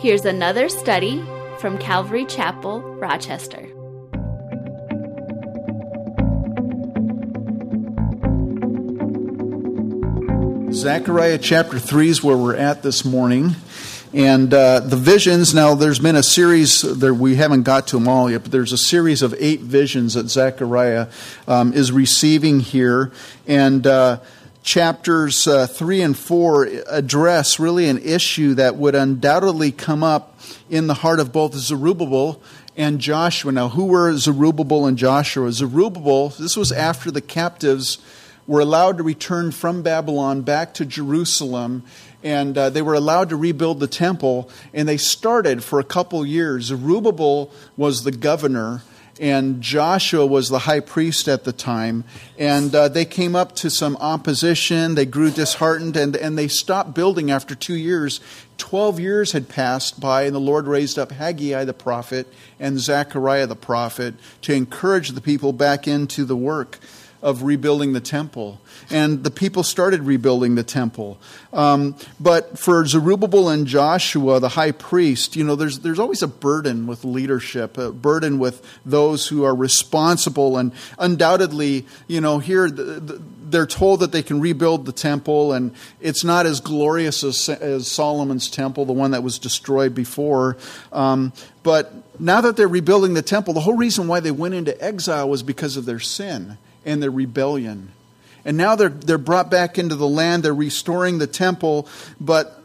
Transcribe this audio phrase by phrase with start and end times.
[0.00, 1.22] Here's another study
[1.58, 3.66] from Calvary Chapel, Rochester.
[10.72, 13.56] Zechariah chapter 3 is where we're at this morning.
[14.14, 18.08] And uh, the visions, now there's been a series, there, we haven't got to them
[18.08, 21.08] all yet, but there's a series of eight visions that Zechariah
[21.46, 23.12] um, is receiving here.
[23.46, 24.20] And uh,
[24.62, 30.86] chapters uh, 3 and 4 address really an issue that would undoubtedly come up in
[30.86, 32.40] the heart of both Zerubbabel
[32.76, 33.52] and Joshua.
[33.52, 35.52] Now, who were Zerubbabel and Joshua?
[35.52, 37.98] Zerubbabel, this was after the captives
[38.46, 41.84] were allowed to return from Babylon back to Jerusalem,
[42.22, 44.50] and uh, they were allowed to rebuild the temple.
[44.74, 46.64] And they started for a couple years.
[46.64, 48.82] Zerubbabel was the governor,
[49.20, 52.04] and Joshua was the high priest at the time.
[52.38, 54.94] And uh, they came up to some opposition.
[54.94, 58.20] They grew disheartened, and, and they stopped building after two years.
[58.56, 62.26] Twelve years had passed by, and the Lord raised up Haggai the prophet
[62.58, 66.78] and Zechariah the prophet to encourage the people back into the work
[67.22, 68.60] of rebuilding the temple.
[68.90, 71.18] And the people started rebuilding the temple.
[71.52, 76.28] Um, but for Zerubbabel and Joshua, the high priest, you know, there's, there's always a
[76.28, 80.56] burden with leadership, a burden with those who are responsible.
[80.56, 85.52] And undoubtedly, you know, here the, the, they're told that they can rebuild the temple,
[85.52, 90.56] and it's not as glorious as, as Solomon's temple, the one that was destroyed before.
[90.92, 91.32] Um,
[91.62, 95.28] but now that they're rebuilding the temple, the whole reason why they went into exile
[95.28, 97.92] was because of their sin and their rebellion.
[98.44, 101.88] And now they're, they're brought back into the land, they're restoring the temple,
[102.20, 102.60] but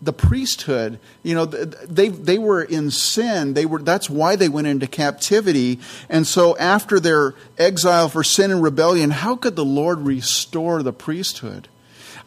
[0.00, 3.54] the priesthood, you know, they, they were in sin.
[3.54, 5.80] They were, that's why they went into captivity.
[6.08, 10.92] And so after their exile for sin and rebellion, how could the Lord restore the
[10.92, 11.68] priesthood?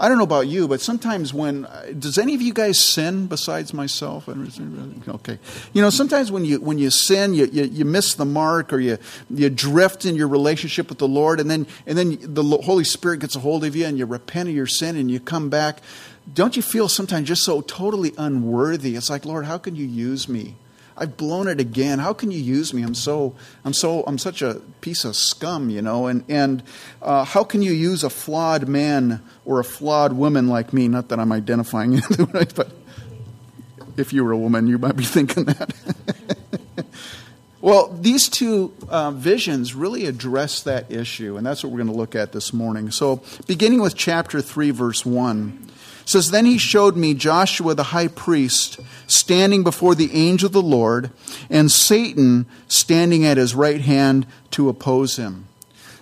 [0.02, 3.28] I don't know about you, but sometimes when uh, does any of you guys sin
[3.28, 4.28] besides myself?
[4.28, 5.38] Okay,
[5.74, 8.80] you know sometimes when you when you sin, you, you, you miss the mark or
[8.80, 8.98] you
[9.30, 13.20] you drift in your relationship with the Lord, and then and then the Holy Spirit
[13.20, 15.82] gets a hold of you, and you repent of your sin, and you come back.
[16.34, 18.96] Don't you feel sometimes just so totally unworthy?
[18.96, 20.56] It's like, Lord, how can you use me?
[21.02, 21.98] I've blown it again.
[21.98, 22.84] How can you use me?
[22.84, 23.36] I'm so,
[23.66, 26.06] I'm so, I'm such a piece of scum, you know.
[26.06, 26.62] And and
[27.02, 30.88] uh, how can you use a flawed man or a flawed woman like me?
[30.88, 32.02] Not that I'm identifying
[32.32, 32.72] but
[33.98, 35.74] if you were a woman, you might be thinking that.
[37.62, 41.98] well, these two uh, visions really address that issue, and that's what we're going to
[41.98, 42.92] look at this morning.
[42.92, 45.04] So, beginning with chapter three, verse
[46.02, 50.54] one says, Then he showed me Joshua the high priest standing before the angel of
[50.54, 51.12] the Lord,
[51.50, 55.48] and Satan standing at his right hand to oppose him.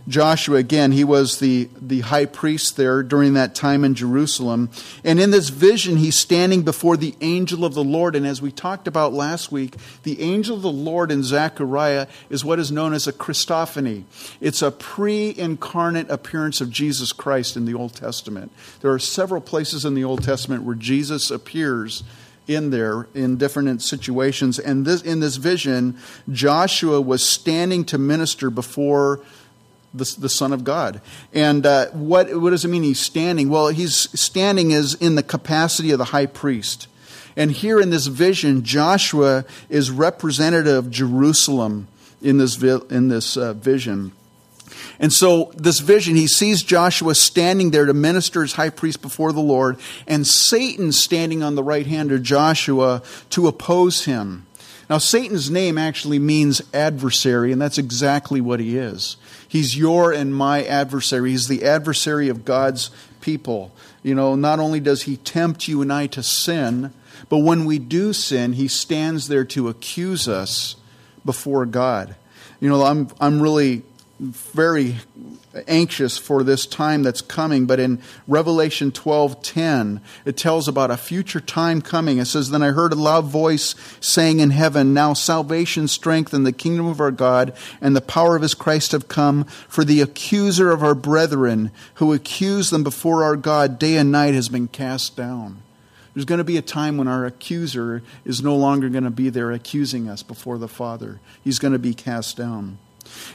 [0.09, 4.72] Joshua, again, he was the, the high priest there during that time in Jerusalem.
[5.03, 8.16] And in this vision, he's standing before the angel of the Lord.
[8.16, 12.44] And as we talked about last week, the angel of the Lord in Zechariah is
[12.44, 14.03] what is known as a Christophany.
[14.42, 18.52] It's a pre incarnate appearance of Jesus Christ in the Old Testament.
[18.81, 22.03] There are several places in the Old Testament where Jesus appears
[22.50, 24.58] in there in different situations.
[24.58, 25.97] And this, in this vision,
[26.31, 29.22] Joshua was standing to minister before
[29.94, 31.01] the, the Son of God.
[31.33, 33.50] And uh, what, what does it mean he's standing?
[33.50, 36.88] Well, he's standing is in the capacity of the high priest.
[37.35, 41.88] And here in this vision, Joshua is representative of Jerusalem
[42.22, 44.11] in this, vi- in this uh, vision.
[44.99, 49.31] And so, this vision, he sees Joshua standing there to minister as high priest before
[49.31, 54.45] the Lord, and Satan standing on the right hand of Joshua to oppose him.
[54.89, 59.17] Now, Satan's name actually means adversary, and that's exactly what he is.
[59.49, 61.31] He's your and my adversary.
[61.31, 63.73] He's the adversary of God's people.
[64.03, 66.93] You know, not only does he tempt you and I to sin,
[67.27, 70.75] but when we do sin, he stands there to accuse us
[71.25, 72.15] before God.
[72.61, 73.81] You know, I'm, I'm really
[74.19, 74.97] very
[75.67, 81.39] anxious for this time that's coming but in revelation 12:10 it tells about a future
[81.39, 82.19] time coming.
[82.19, 86.46] It says then i heard a loud voice saying in heaven now salvation strength and
[86.46, 90.01] the kingdom of our god and the power of his christ have come for the
[90.01, 94.67] accuser of our brethren who accused them before our god day and night has been
[94.67, 95.61] cast down.
[96.13, 99.29] There's going to be a time when our accuser is no longer going to be
[99.29, 101.19] there accusing us before the father.
[101.43, 102.78] He's going to be cast down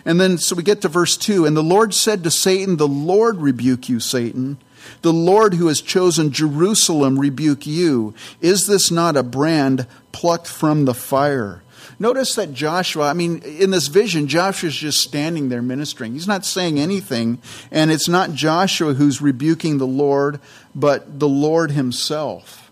[0.05, 2.89] and then, so we get to verse 2 And the Lord said to Satan, The
[2.89, 4.59] Lord rebuke you, Satan.
[5.03, 8.15] The Lord who has chosen Jerusalem rebuke you.
[8.41, 11.63] Is this not a brand plucked from the fire?
[11.99, 16.13] Notice that Joshua, I mean, in this vision, Joshua's just standing there ministering.
[16.13, 17.39] He's not saying anything.
[17.71, 20.41] And it's not Joshua who's rebuking the Lord,
[20.75, 22.71] but the Lord himself.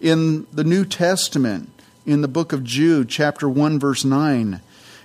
[0.00, 1.70] In the New Testament,
[2.04, 4.60] in the book of Jude, chapter 1, verse 9,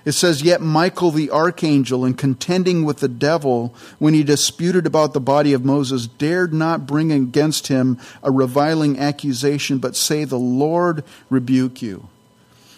[0.06, 5.12] it says, Yet Michael the archangel, in contending with the devil when he disputed about
[5.12, 10.38] the body of Moses, dared not bring against him a reviling accusation, but say, The
[10.38, 12.08] Lord rebuke you.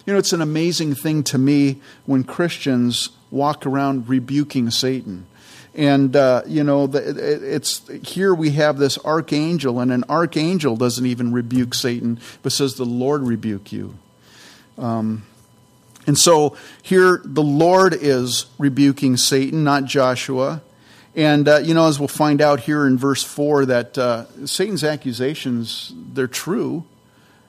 [0.06, 5.26] You know, it's an amazing thing to me when Christians walk around rebuking Satan.
[5.74, 11.32] And, uh, you know, it's here we have this archangel, and an archangel doesn't even
[11.34, 13.98] rebuke Satan, but says, The Lord rebuke you.
[14.78, 15.24] Um,
[16.08, 20.62] and so here the Lord is rebuking Satan, not Joshua.
[21.14, 24.82] And, uh, you know, as we'll find out here in verse 4, that uh, Satan's
[24.82, 26.86] accusations, they're true.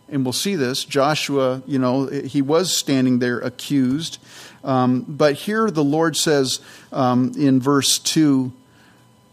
[0.09, 0.83] And we'll see this.
[0.83, 4.17] Joshua, you know, he was standing there accused.
[4.65, 6.59] Um, but here the Lord says
[6.91, 8.51] um, in verse 2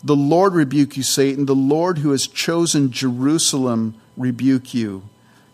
[0.04, 1.46] The Lord rebuke you, Satan.
[1.46, 5.02] The Lord who has chosen Jerusalem rebuke you.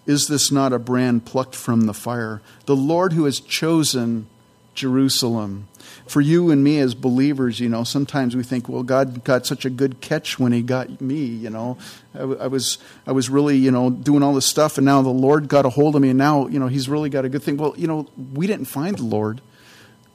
[0.06, 2.42] Is this not a brand plucked from the fire?
[2.66, 4.26] The Lord who has chosen
[4.74, 5.68] Jerusalem.
[6.06, 9.64] For you and me as believers, you know, sometimes we think, well, God got such
[9.64, 11.78] a good catch when He got me, you know.
[12.14, 15.10] I, I, was, I was really, you know, doing all this stuff, and now the
[15.10, 17.42] Lord got a hold of me, and now, you know, He's really got a good
[17.42, 17.56] thing.
[17.56, 19.40] Well, you know, we didn't find the Lord.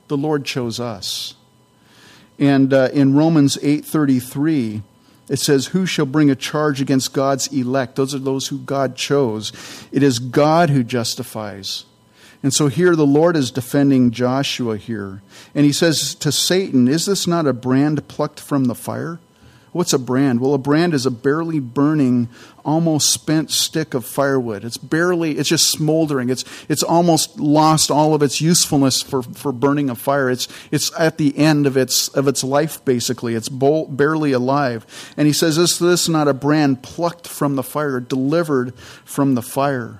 [0.07, 1.35] The Lord chose us.
[2.39, 4.81] And uh, in Romans 8.33,
[5.29, 7.95] it says, Who shall bring a charge against God's elect?
[7.95, 9.51] Those are those who God chose.
[9.91, 11.85] It is God who justifies.
[12.43, 15.21] And so here the Lord is defending Joshua here.
[15.55, 19.19] And he says to Satan, Is this not a brand plucked from the fire?
[19.73, 20.39] What's a brand?
[20.39, 22.29] Well, a brand is a barely burning,
[22.63, 24.63] almost spent stick of firewood.
[24.63, 26.29] It's barely, it's just smoldering.
[26.29, 30.29] It's, it's almost lost all of its usefulness for, for burning a fire.
[30.29, 33.35] It's, it's at the end of its, of its life, basically.
[33.35, 35.13] It's barely alive.
[35.17, 38.73] And he says, Is this not a brand plucked from the fire, delivered
[39.05, 39.99] from the fire?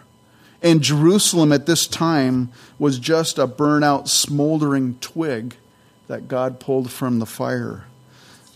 [0.61, 5.55] And Jerusalem at this time was just a burnout, smoldering twig
[6.07, 7.85] that God pulled from the fire.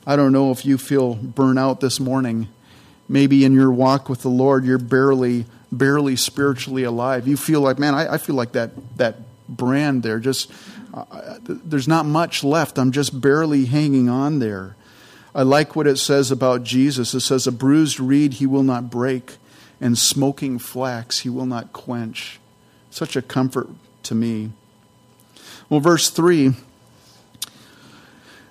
[0.05, 2.47] I don't know if you feel burnt out this morning.
[3.07, 7.27] Maybe in your walk with the Lord, you're barely, barely spiritually alive.
[7.27, 9.17] You feel like, man, I, I feel like that, that
[9.47, 10.19] brand there.
[10.19, 10.51] Just
[10.93, 12.77] uh, there's not much left.
[12.77, 14.75] I'm just barely hanging on there.
[15.33, 17.13] I like what it says about Jesus.
[17.13, 19.37] It says, "A bruised reed he will not break,
[19.79, 22.39] and smoking flax he will not quench."
[22.89, 23.69] Such a comfort
[24.03, 24.51] to me.
[25.69, 26.53] Well, verse three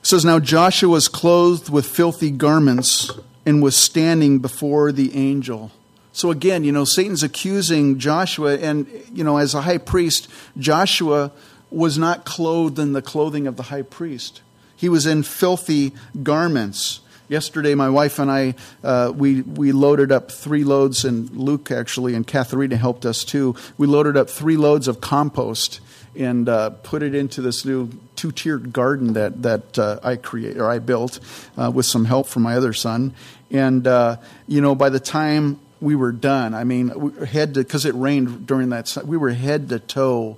[0.00, 3.10] it says, Now Joshua was clothed with filthy garments
[3.44, 5.70] and was standing before the angel.
[6.12, 11.32] So again, you know, Satan's accusing Joshua, and, you know, as a high priest, Joshua
[11.70, 14.42] was not clothed in the clothing of the high priest.
[14.76, 15.92] He was in filthy
[16.22, 17.00] garments.
[17.28, 22.14] Yesterday, my wife and I, uh, we, we loaded up three loads, and Luke actually
[22.14, 23.54] and Katharina helped us too.
[23.78, 25.80] We loaded up three loads of compost
[26.16, 27.90] and uh, put it into this new
[28.20, 31.20] two-tiered garden that that uh, I create or I built
[31.56, 33.14] uh, with some help from my other son.
[33.50, 37.86] And uh, you know, by the time we were done, I mean, head to because
[37.86, 38.94] it rained during that.
[39.06, 40.36] We were head to toe,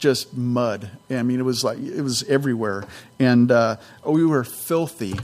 [0.00, 0.90] just mud.
[1.08, 2.84] I mean, it was like it was everywhere,
[3.20, 5.14] and uh, we were filthy.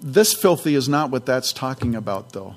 [0.00, 2.54] This filthy is not what that's talking about, though.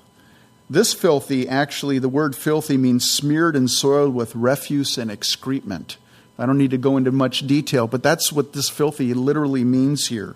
[0.70, 5.98] This filthy, actually, the word filthy means smeared and soiled with refuse and excrement.
[6.44, 10.08] I don't need to go into much detail, but that's what this filthy literally means
[10.08, 10.36] here.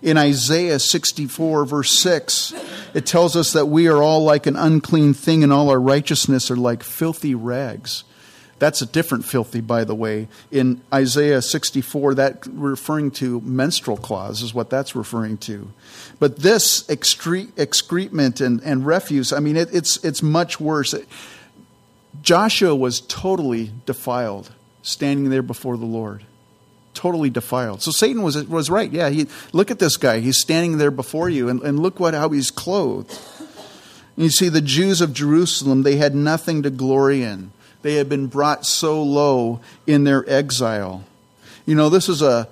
[0.00, 2.54] In Isaiah 64, verse 6,
[2.94, 6.52] it tells us that we are all like an unclean thing, and all our righteousness
[6.52, 8.04] are like filthy rags.
[8.60, 10.28] That's a different filthy, by the way.
[10.52, 15.72] In Isaiah 64, that referring to menstrual cloths is what that's referring to.
[16.20, 20.94] But this excre- excrement and, and refuse, I mean, it, it's, it's much worse.
[22.22, 26.24] Joshua was totally defiled standing there before the Lord.
[26.92, 27.82] Totally defiled.
[27.82, 28.90] So Satan was, was right.
[28.90, 30.20] Yeah, he, look at this guy.
[30.20, 33.16] He's standing there before you, and, and look what, how he's clothed.
[34.16, 37.52] And you see, the Jews of Jerusalem, they had nothing to glory in.
[37.82, 41.04] They had been brought so low in their exile.
[41.64, 42.48] You know, this is a,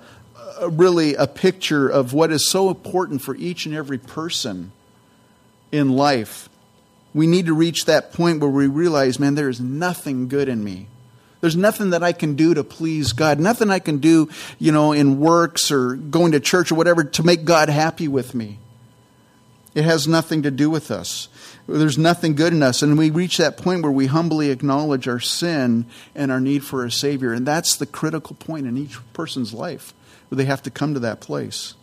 [0.59, 4.71] a really a picture of what is so important for each and every person
[5.71, 6.49] in life.
[7.13, 10.63] We need to reach that point where we realize, man, there is nothing good in
[10.63, 10.87] me.
[11.41, 13.39] There's nothing that I can do to please God.
[13.39, 17.23] Nothing I can do, you know, in works or going to church or whatever to
[17.23, 18.59] make God happy with me.
[19.73, 21.29] It has nothing to do with us.
[21.67, 22.81] There's nothing good in us.
[22.81, 26.83] And we reach that point where we humbly acknowledge our sin and our need for
[26.83, 27.31] a Savior.
[27.31, 29.93] And that's the critical point in each person's life
[30.27, 31.75] where they have to come to that place.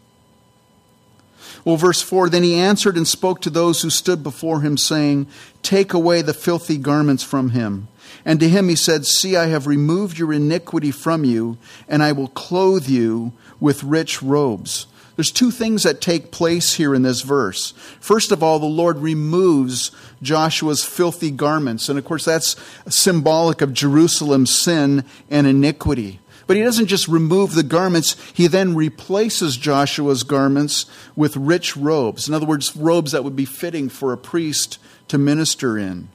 [1.65, 5.29] Well, verse 4 Then he answered and spoke to those who stood before him, saying,
[5.63, 7.89] Take away the filthy garments from him.
[8.27, 11.57] And to him he said, See, I have removed your iniquity from you,
[11.89, 14.89] and I will clothe you with rich robes.
[15.15, 17.73] There's two things that take place here in this verse.
[18.01, 19.91] First of all, the Lord removes
[20.21, 21.89] Joshua's filthy garments.
[21.89, 22.57] And of course, that's
[22.89, 26.21] symbolic of Jerusalem's sin and iniquity.
[26.47, 32.29] But he doesn't just remove the garments, he then replaces Joshua's garments with rich robes.
[32.29, 34.79] In other words, robes that would be fitting for a priest
[35.09, 36.09] to minister in.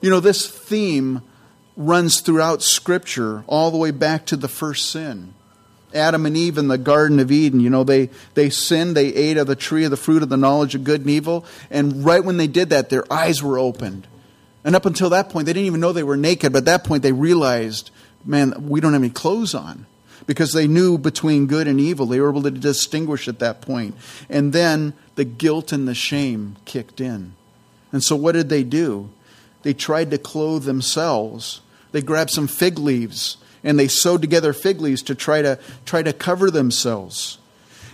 [0.00, 1.22] You know, this theme
[1.76, 5.34] runs throughout Scripture all the way back to the first sin.
[5.94, 7.60] Adam and Eve in the Garden of Eden.
[7.60, 10.36] You know, they, they sinned, they ate of the tree of the fruit of the
[10.36, 14.06] knowledge of good and evil, and right when they did that, their eyes were opened.
[14.64, 16.84] And up until that point, they didn't even know they were naked, but at that
[16.84, 17.90] point, they realized,
[18.24, 19.86] man, we don't have any clothes on.
[20.26, 22.06] Because they knew between good and evil.
[22.06, 23.94] They were able to distinguish at that point.
[24.30, 27.34] And then the guilt and the shame kicked in.
[27.92, 29.10] And so, what did they do?
[29.64, 31.60] They tried to clothe themselves.
[31.94, 36.02] They grabbed some fig leaves and they sewed together fig leaves to try to try
[36.02, 37.38] to cover themselves.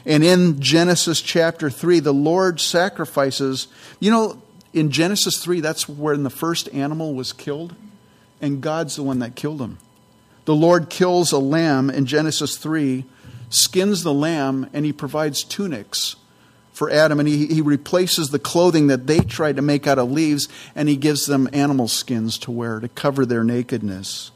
[0.06, 3.68] And in Genesis chapter 3, the Lord sacrifices,
[4.00, 4.40] you know,
[4.72, 7.74] in Genesis 3, that's when the first animal was killed,
[8.40, 9.76] and God's the one that killed him.
[10.46, 13.04] The Lord kills a lamb in Genesis 3,
[13.50, 16.16] skins the lamb, and he provides tunics
[16.80, 20.10] for Adam, and he, he replaces the clothing that they tried to make out of
[20.10, 24.30] leaves, and he gives them animal skins to wear to cover their nakedness.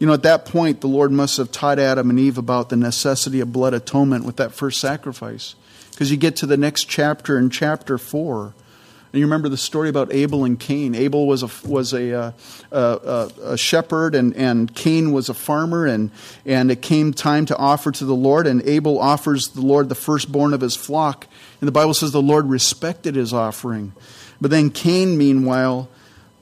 [0.00, 2.76] You know, at that point, the Lord must have taught Adam and Eve about the
[2.76, 5.54] necessity of blood atonement with that first sacrifice.
[5.92, 8.52] Because you get to the next chapter in chapter 4,
[9.12, 10.96] and you remember the story about Abel and Cain.
[10.96, 12.32] Abel was a, was a, uh,
[12.72, 16.10] a, a, shepherd, and, and Cain was a farmer, and,
[16.44, 19.94] and it came time to offer to the Lord, and Abel offers the Lord the
[19.96, 21.26] firstborn of his flock.
[21.60, 23.92] And the Bible says the Lord respected his offering.
[24.40, 25.88] But then Cain, meanwhile,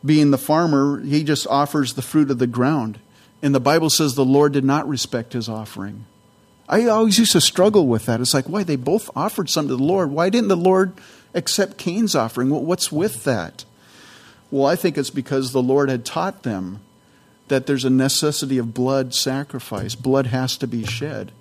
[0.04, 2.98] being the farmer, he just offers the fruit of the ground.
[3.42, 6.06] And the Bible says the Lord did not respect his offering.
[6.68, 8.20] I always used to struggle with that.
[8.20, 8.62] It's like, why?
[8.62, 10.10] They both offered something to the Lord.
[10.10, 10.92] Why didn't the Lord
[11.34, 12.50] accept Cain's offering?
[12.50, 13.64] What's with that?
[14.50, 16.80] Well, I think it's because the Lord had taught them
[17.48, 19.94] that there's a necessity of blood sacrifice.
[19.94, 21.32] Blood has to be shed.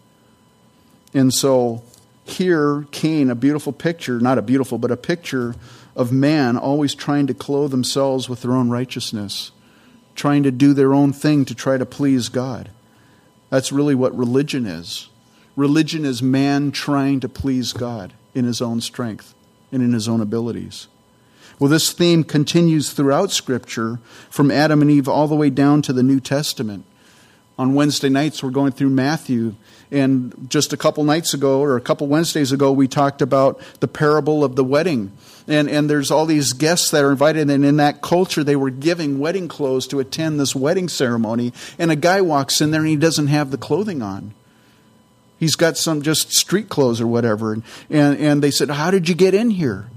[1.13, 1.83] And so
[2.29, 5.55] here, Cain, a beautiful picture, not a beautiful, but a picture
[5.95, 9.51] of man always trying to clothe themselves with their own righteousness
[10.17, 12.69] trying to do their own thing to try to please God.
[13.49, 15.07] That's really what religion is.
[15.55, 19.33] Religion is man trying to please God in his own strength
[19.71, 20.87] and in his own abilities.
[21.59, 25.93] Well, this theme continues throughout Scripture from Adam and Eve all the way down to
[25.93, 26.83] the New Testament.
[27.57, 29.55] On Wednesday nights, we're going through Matthew.
[29.91, 33.87] And just a couple nights ago, or a couple Wednesdays ago, we talked about the
[33.87, 35.11] parable of the wedding
[35.47, 38.69] and, and there's all these guests that are invited, and in that culture, they were
[38.69, 41.53] giving wedding clothes to attend this wedding ceremony.
[41.79, 44.33] And a guy walks in there and he doesn't have the clothing on.
[45.39, 47.53] He's got some just street clothes or whatever.
[47.53, 49.89] And, and, and they said, How did you get in here?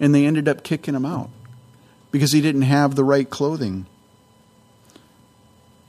[0.00, 1.30] And they ended up kicking him out
[2.10, 3.86] because he didn't have the right clothing.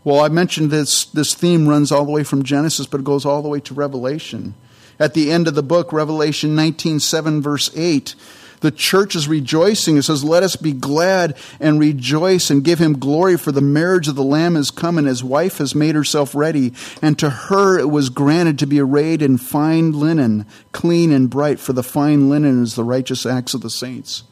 [0.03, 3.25] Well, I mentioned this, this theme runs all the way from Genesis, but it goes
[3.25, 4.55] all the way to Revelation.
[4.99, 8.15] At the end of the book, Revelation 19 7, verse 8,
[8.61, 9.97] the church is rejoicing.
[9.97, 14.07] It says, Let us be glad and rejoice and give him glory, for the marriage
[14.07, 16.73] of the Lamb is come, and his wife has made herself ready.
[17.01, 21.59] And to her it was granted to be arrayed in fine linen, clean and bright,
[21.59, 24.23] for the fine linen is the righteous acts of the saints.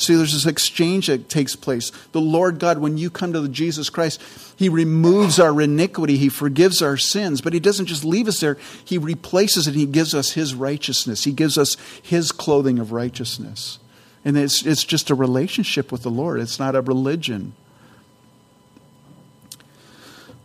[0.00, 1.90] See, there's this exchange that takes place.
[2.12, 4.20] The Lord God, when you come to Jesus Christ,
[4.56, 8.56] He removes our iniquity, He forgives our sins, but He doesn't just leave us there.
[8.84, 13.78] He replaces it, He gives us His righteousness, He gives us His clothing of righteousness.
[14.24, 17.52] And it's, it's just a relationship with the Lord, it's not a religion.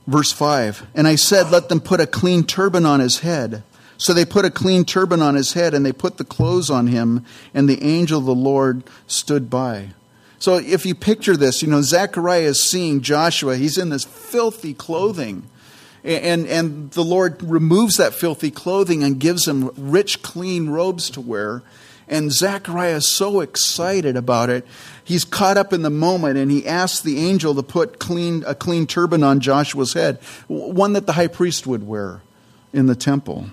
[0.07, 3.63] Verse 5 And I said, Let them put a clean turban on his head.
[3.97, 6.87] So they put a clean turban on his head and they put the clothes on
[6.87, 9.89] him, and the angel of the Lord stood by.
[10.37, 13.55] So if you picture this, you know, Zechariah is seeing Joshua.
[13.55, 15.43] He's in this filthy clothing.
[16.03, 21.21] And, and the Lord removes that filthy clothing and gives him rich, clean robes to
[21.21, 21.63] wear.
[22.07, 24.67] And Zechariah is so excited about it.
[25.03, 28.53] He's caught up in the moment and he asks the angel to put clean, a
[28.53, 32.21] clean turban on Joshua's head, one that the high priest would wear
[32.71, 33.47] in the temple.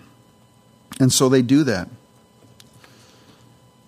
[1.01, 1.89] And so they do that.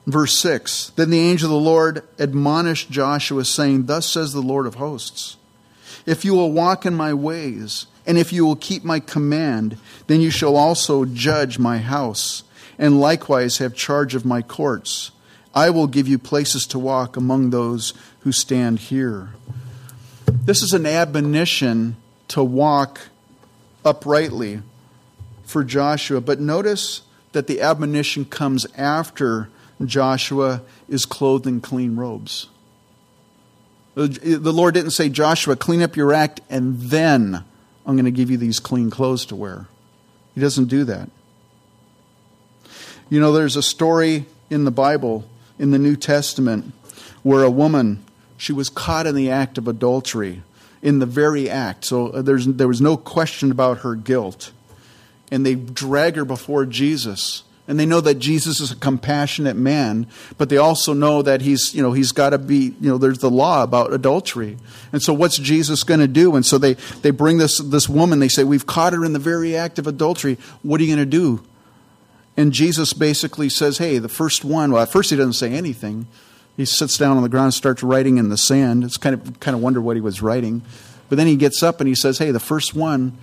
[0.06, 4.66] Verse 6 Then the angel of the Lord admonished Joshua, saying, Thus says the Lord
[4.66, 5.36] of hosts,
[6.06, 10.20] If you will walk in my ways, and if you will keep my command, then
[10.20, 12.42] you shall also judge my house,
[12.78, 15.10] and likewise have charge of my courts.
[15.54, 19.30] I will give you places to walk among those who stand here.
[20.26, 21.96] This is an admonition
[22.28, 23.00] to walk
[23.84, 24.60] uprightly
[25.44, 29.48] for Joshua, but notice that the admonition comes after
[29.84, 32.48] Joshua is clothed in clean robes.
[33.94, 37.44] The Lord didn't say, Joshua, clean up your act, and then
[37.86, 39.66] I'm going to give you these clean clothes to wear.
[40.34, 41.10] He doesn't do that.
[43.10, 45.24] You know, there's a story in the Bible,
[45.58, 46.72] in the New Testament,
[47.22, 48.04] where a woman,
[48.36, 50.42] she was caught in the act of adultery,
[50.82, 51.84] in the very act.
[51.84, 54.52] So uh, there's, there was no question about her guilt.
[55.30, 60.06] And they drag her before Jesus and they know that Jesus is a compassionate man,
[60.36, 63.20] but they also know that he's, you know, he's got to be, you know, there's
[63.20, 64.58] the law about adultery.
[64.92, 66.36] And so what's Jesus going to do?
[66.36, 69.18] And so they, they bring this, this woman, they say, we've caught her in the
[69.18, 70.36] very act of adultery.
[70.62, 71.42] What are you going to do?
[72.36, 76.06] And Jesus basically says, hey, the first one, well, at first he doesn't say anything.
[76.58, 78.84] He sits down on the ground and starts writing in the sand.
[78.84, 80.62] It's kind of, kind of wonder what he was writing.
[81.08, 83.16] But then he gets up and he says, hey, the first one,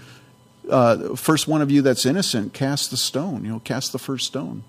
[0.69, 3.45] uh, first one of you that's innocent, cast the stone.
[3.45, 4.63] You know, cast the first stone.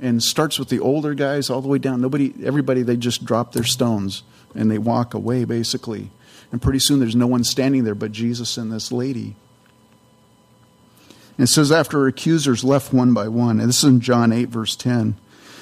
[0.00, 2.00] And starts with the older guys all the way down.
[2.00, 4.22] Nobody, everybody, they just drop their stones
[4.54, 6.10] and they walk away basically.
[6.52, 9.36] And pretty soon there's no one standing there but Jesus and this lady.
[11.38, 14.32] And it says, after her accusers left one by one, and this is in John
[14.32, 15.16] 8, verse 10.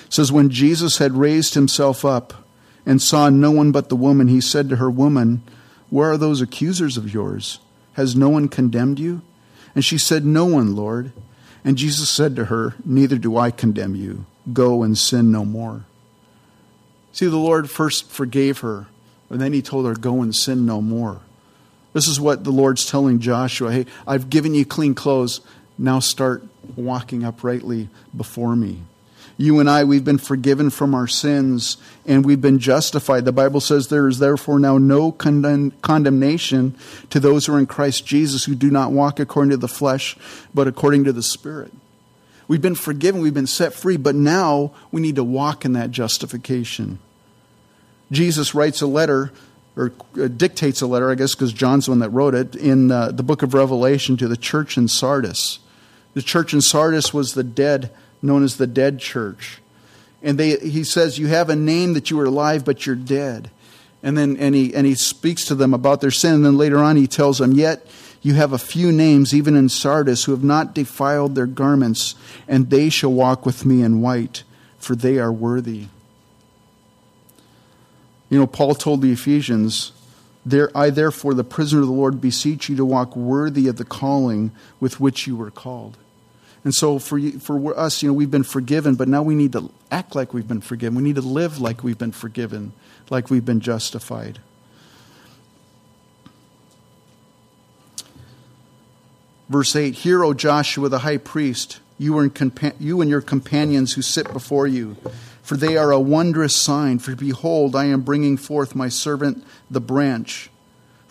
[0.06, 2.44] It says, When Jesus had raised himself up
[2.86, 5.42] and saw no one but the woman, he said to her, Woman,
[5.90, 7.58] where are those accusers of yours?
[7.94, 9.22] Has no one condemned you?
[9.74, 11.12] And she said, No one, Lord.
[11.64, 14.26] And Jesus said to her, Neither do I condemn you.
[14.52, 15.84] Go and sin no more.
[17.12, 18.86] See, the Lord first forgave her,
[19.30, 21.20] and then he told her, Go and sin no more.
[21.92, 25.40] This is what the Lord's telling Joshua Hey, I've given you clean clothes.
[25.78, 26.44] Now start
[26.76, 28.82] walking uprightly before me.
[29.36, 31.76] You and I, we've been forgiven from our sins
[32.06, 33.24] and we've been justified.
[33.24, 36.76] The Bible says there is therefore now no condemn- condemnation
[37.10, 40.16] to those who are in Christ Jesus who do not walk according to the flesh,
[40.54, 41.72] but according to the Spirit.
[42.46, 45.90] We've been forgiven, we've been set free, but now we need to walk in that
[45.90, 46.98] justification.
[48.12, 49.32] Jesus writes a letter,
[49.76, 52.90] or uh, dictates a letter, I guess, because John's the one that wrote it, in
[52.90, 55.58] uh, the book of Revelation to the church in Sardis.
[56.12, 57.90] The church in Sardis was the dead
[58.24, 59.60] known as the dead church.
[60.22, 63.50] And they, he says, You have a name that you are alive, but you're dead.
[64.02, 66.34] And then and he, and he speaks to them about their sin.
[66.34, 67.86] And then later on, he tells them, Yet
[68.22, 72.14] you have a few names, even in Sardis, who have not defiled their garments,
[72.48, 74.42] and they shall walk with me in white,
[74.78, 75.86] for they are worthy.
[78.30, 79.92] You know, Paul told the Ephesians,
[80.46, 83.84] there, I therefore, the prisoner of the Lord, beseech you to walk worthy of the
[83.84, 85.98] calling with which you were called.
[86.64, 89.70] And so for, for us, you know, we've been forgiven, but now we need to
[89.90, 90.96] act like we've been forgiven.
[90.96, 92.72] We need to live like we've been forgiven,
[93.10, 94.40] like we've been justified.
[99.50, 103.92] Verse 8 Hear, O Joshua the high priest, you and, compa- you and your companions
[103.92, 104.96] who sit before you,
[105.42, 106.98] for they are a wondrous sign.
[106.98, 110.50] For behold, I am bringing forth my servant the branch.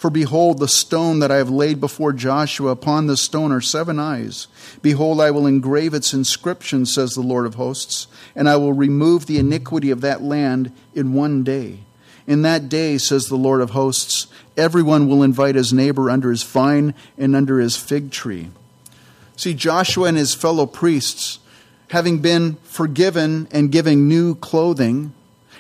[0.04, 4.00] For behold, the stone that I have laid before Joshua, upon the stone are seven
[4.00, 4.50] eyes.
[4.82, 9.28] Behold, I will engrave its inscription, says the Lord of hosts, and I will remove
[9.28, 11.80] the iniquity of that land in one day.
[12.28, 16.44] In that day, says the Lord of hosts, everyone will invite his neighbor under his
[16.44, 18.50] vine and under his fig tree.
[19.38, 21.40] See, Joshua and his fellow priests,
[21.92, 25.14] having been forgiven and given new clothing,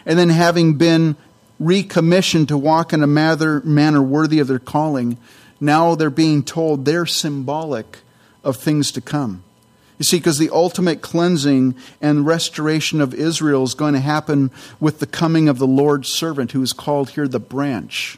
[0.06, 1.15] and then having been
[1.63, 5.17] recommissioned to walk in a manner worthy of their calling,
[5.60, 7.99] now they're being told they're symbolic
[8.43, 9.43] of things to come.
[9.99, 14.99] You see, because the ultimate cleansing and restoration of Israel is going to happen with
[14.99, 18.17] the coming of the Lord's servant, who is called here the branch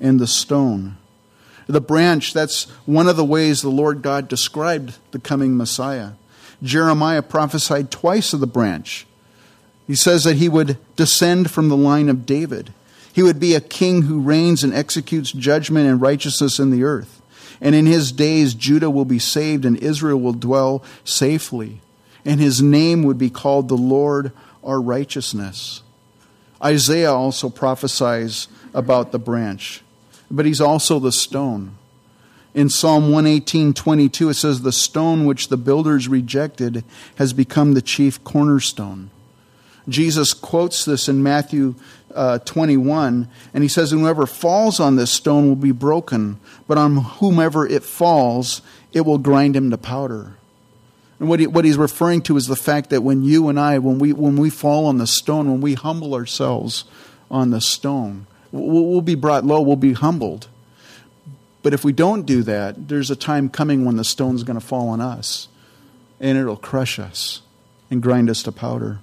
[0.00, 0.96] and the stone.
[1.66, 6.12] The branch, that's one of the ways the Lord God described the coming Messiah.
[6.62, 9.06] Jeremiah prophesied twice of the branch.
[9.86, 12.72] He says that he would descend from the line of David.
[13.18, 17.20] He would be a king who reigns and executes judgment and righteousness in the earth.
[17.60, 21.80] And in his days, Judah will be saved and Israel will dwell safely.
[22.24, 24.30] And his name would be called the Lord
[24.62, 25.82] our righteousness.
[26.62, 29.82] Isaiah also prophesies about the branch,
[30.30, 31.76] but he's also the stone.
[32.54, 36.84] In Psalm 118 22, it says, The stone which the builders rejected
[37.16, 39.10] has become the chief cornerstone.
[39.88, 41.74] Jesus quotes this in Matthew
[42.18, 46.96] uh, 21, and he says, Whoever falls on this stone will be broken, but on
[46.96, 48.60] whomever it falls,
[48.92, 50.34] it will grind him to powder.
[51.20, 53.78] And what, he, what he's referring to is the fact that when you and I,
[53.78, 56.84] when we, when we fall on the stone, when we humble ourselves
[57.30, 60.48] on the stone, we'll, we'll be brought low, we'll be humbled.
[61.62, 64.64] But if we don't do that, there's a time coming when the stone's going to
[64.64, 65.48] fall on us
[66.18, 67.42] and it'll crush us
[67.90, 69.00] and grind us to powder.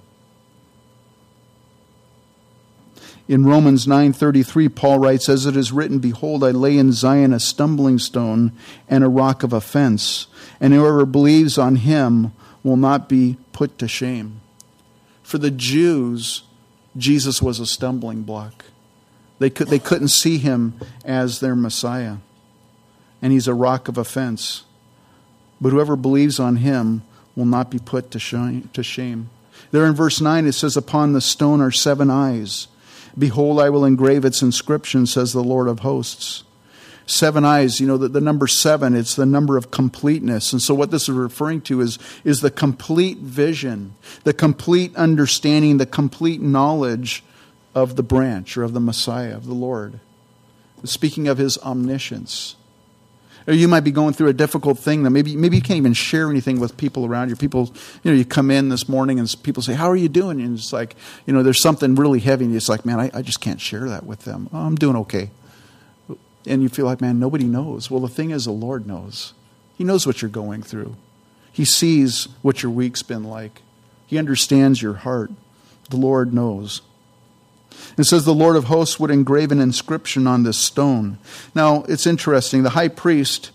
[3.28, 7.40] In Romans 9:33 Paul writes as it is written behold I lay in Zion a
[7.40, 8.52] stumbling stone
[8.88, 10.28] and a rock of offense
[10.60, 14.40] and whoever believes on him will not be put to shame.
[15.22, 16.44] For the Jews
[16.96, 18.66] Jesus was a stumbling block.
[19.40, 22.18] They could they couldn't see him as their Messiah.
[23.20, 24.64] And he's a rock of offense.
[25.60, 27.02] But whoever believes on him
[27.34, 29.30] will not be put to shame.
[29.72, 32.68] There in verse 9 it says upon the stone are seven eyes
[33.18, 36.44] Behold, I will engrave its inscription, says the Lord of hosts.
[37.06, 40.52] Seven eyes, you know, the, the number seven, it's the number of completeness.
[40.52, 45.76] And so, what this is referring to is, is the complete vision, the complete understanding,
[45.78, 47.22] the complete knowledge
[47.76, 50.00] of the branch or of the Messiah, of the Lord.
[50.84, 52.56] Speaking of his omniscience.
[53.46, 55.92] Or you might be going through a difficult thing that maybe maybe you can't even
[55.92, 57.36] share anything with people around you.
[57.36, 60.40] People, you know, you come in this morning and people say, "How are you doing?"
[60.40, 63.22] And it's like, you know, there's something really heavy, and it's like, man, I, I
[63.22, 64.48] just can't share that with them.
[64.52, 65.30] Oh, I'm doing okay,
[66.44, 67.88] and you feel like, man, nobody knows.
[67.88, 69.32] Well, the thing is, the Lord knows.
[69.78, 70.96] He knows what you're going through.
[71.52, 73.62] He sees what your week's been like.
[74.06, 75.30] He understands your heart.
[75.90, 76.82] The Lord knows.
[77.98, 81.18] It says the Lord of hosts would engrave an inscription on this stone.
[81.54, 82.62] Now, it's interesting.
[82.62, 83.50] The high priest,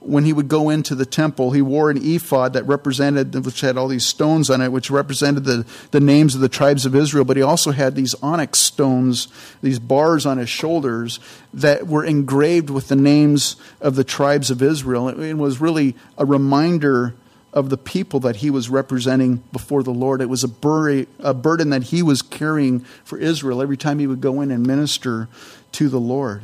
[0.00, 3.76] when he would go into the temple, he wore an ephod that represented, which had
[3.76, 7.24] all these stones on it, which represented the, the names of the tribes of Israel.
[7.24, 9.28] But he also had these onyx stones,
[9.62, 11.20] these bars on his shoulders
[11.52, 15.08] that were engraved with the names of the tribes of Israel.
[15.08, 17.14] It was really a reminder
[17.52, 20.20] of the people that he was representing before the Lord.
[20.20, 24.06] It was a, bur- a burden that he was carrying for Israel every time he
[24.06, 25.28] would go in and minister
[25.72, 26.42] to the Lord.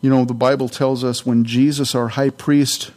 [0.00, 2.92] You know, the Bible tells us when Jesus, our high priest,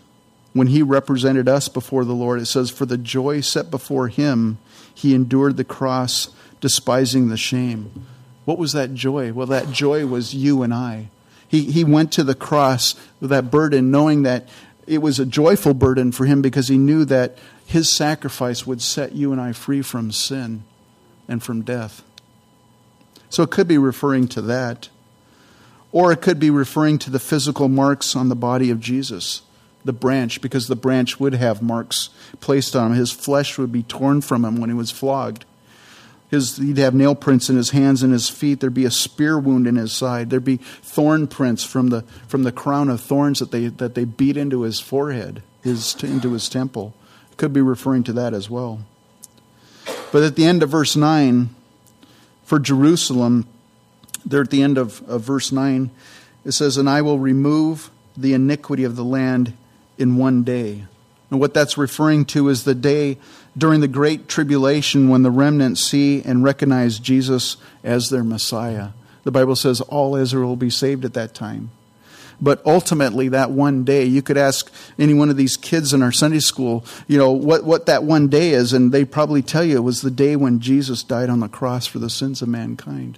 [0.54, 4.58] when he represented us before the Lord, it says, For the joy set before him,
[4.94, 8.06] he endured the cross, despising the shame.
[8.46, 9.32] What was that joy?
[9.32, 11.10] Well, that joy was you and I.
[11.48, 14.50] He, he went to the cross with that burden, knowing that
[14.88, 19.12] it was a joyful burden for him because he knew that his sacrifice would set
[19.12, 20.64] you and I free from sin
[21.28, 22.04] and from death.
[23.30, 24.90] So it could be referring to that.
[25.92, 29.42] Or it could be referring to the physical marks on the body of Jesus,
[29.84, 32.98] the branch, because the branch would have marks placed on him.
[32.98, 35.46] His flesh would be torn from him when he was flogged.
[36.30, 38.60] His, he'd have nail prints in his hands and his feet.
[38.60, 40.30] There'd be a spear wound in his side.
[40.30, 44.04] There'd be thorn prints from the, from the crown of thorns that they, that they
[44.04, 46.94] beat into his forehead, his, into his temple.
[47.38, 48.82] Could be referring to that as well.
[50.12, 51.50] But at the end of verse 9,
[52.44, 53.48] for Jerusalem,
[54.26, 55.92] there at the end of, of verse 9,
[56.44, 59.54] it says, And I will remove the iniquity of the land
[59.98, 60.86] in one day.
[61.30, 63.18] And what that's referring to is the day
[63.58, 68.90] during the great tribulation when the remnant see and recognize Jesus as their Messiah.
[69.24, 71.72] The Bible says all Israel will be saved at that time.
[72.40, 76.12] But ultimately, that one day, you could ask any one of these kids in our
[76.12, 79.76] Sunday school, you know, what, what that one day is, and they probably tell you
[79.76, 83.18] it was the day when Jesus died on the cross for the sins of mankind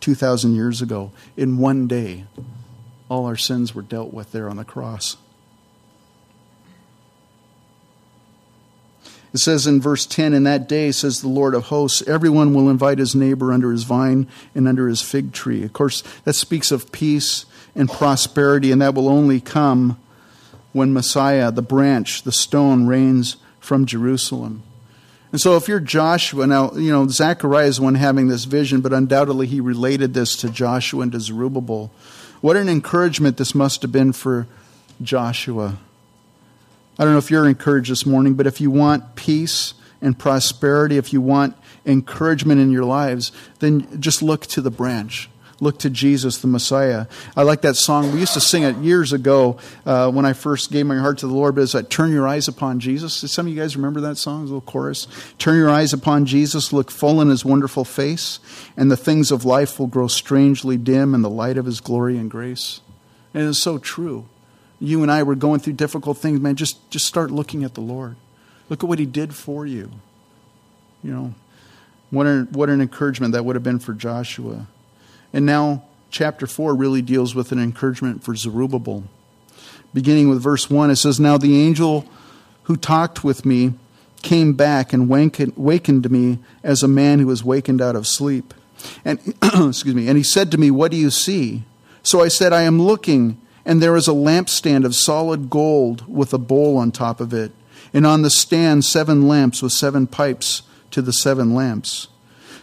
[0.00, 1.10] 2,000 years ago.
[1.36, 2.24] In one day,
[3.08, 5.16] all our sins were dealt with there on the cross.
[9.32, 12.68] It says in verse 10 In that day, says the Lord of hosts, everyone will
[12.68, 15.64] invite his neighbor under his vine and under his fig tree.
[15.64, 19.98] Of course, that speaks of peace and prosperity, and that will only come
[20.72, 24.62] when Messiah, the branch, the stone, reigns from Jerusalem.
[25.30, 28.92] And so, if you're Joshua, now, you know, Zechariah is one having this vision, but
[28.92, 31.90] undoubtedly he related this to Joshua and to Zerubbabel.
[32.42, 34.46] What an encouragement this must have been for
[35.00, 35.78] Joshua.
[36.98, 40.98] I don't know if you're encouraged this morning, but if you want peace and prosperity,
[40.98, 45.30] if you want encouragement in your lives, then just look to the branch.
[45.60, 47.06] Look to Jesus, the Messiah.
[47.36, 48.12] I like that song.
[48.12, 51.28] We used to sing it years ago uh, when I first gave my heart to
[51.28, 53.14] the Lord, but it's that Turn Your Eyes Upon Jesus.
[53.30, 55.06] Some of you guys remember that song, the little chorus?
[55.38, 58.40] Turn your eyes upon Jesus, look full in his wonderful face,
[58.76, 62.18] and the things of life will grow strangely dim in the light of his glory
[62.18, 62.80] and grace.
[63.32, 64.26] And it's so true
[64.82, 67.80] you and I were going through difficult things, man, just, just start looking at the
[67.80, 68.16] Lord.
[68.68, 69.90] Look at what He did for you.
[71.02, 71.34] You know,
[72.10, 74.66] what an, what an encouragement that would have been for Joshua.
[75.32, 79.04] And now, chapter 4 really deals with an encouragement for Zerubbabel.
[79.94, 80.90] beginning with verse 1.
[80.90, 82.06] It says, Now the angel
[82.64, 83.74] who talked with me
[84.22, 88.54] came back and wakened me as a man who was wakened out of sleep.
[89.04, 91.64] And excuse me, and he said to me, "What do you see?"
[92.02, 96.32] So I said, "I am looking, and there is a lampstand of solid gold with
[96.32, 97.52] a bowl on top of it,
[97.92, 102.08] and on the stand seven lamps with seven pipes to the seven lamps.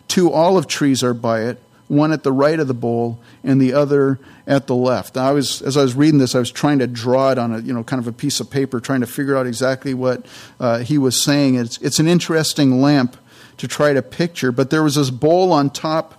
[0.07, 3.73] Two olive trees are by it, one at the right of the bowl and the
[3.73, 5.17] other at the left.
[5.17, 7.59] I was, as I was reading this, I was trying to draw it on a,
[7.59, 10.25] you know, kind of a piece of paper, trying to figure out exactly what
[10.59, 11.55] uh, he was saying.
[11.55, 13.17] It's, it's an interesting lamp
[13.57, 16.18] to try to picture, but there was this bowl on top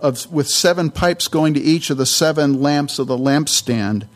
[0.00, 4.06] of, with seven pipes going to each of the seven lamps of the lampstand.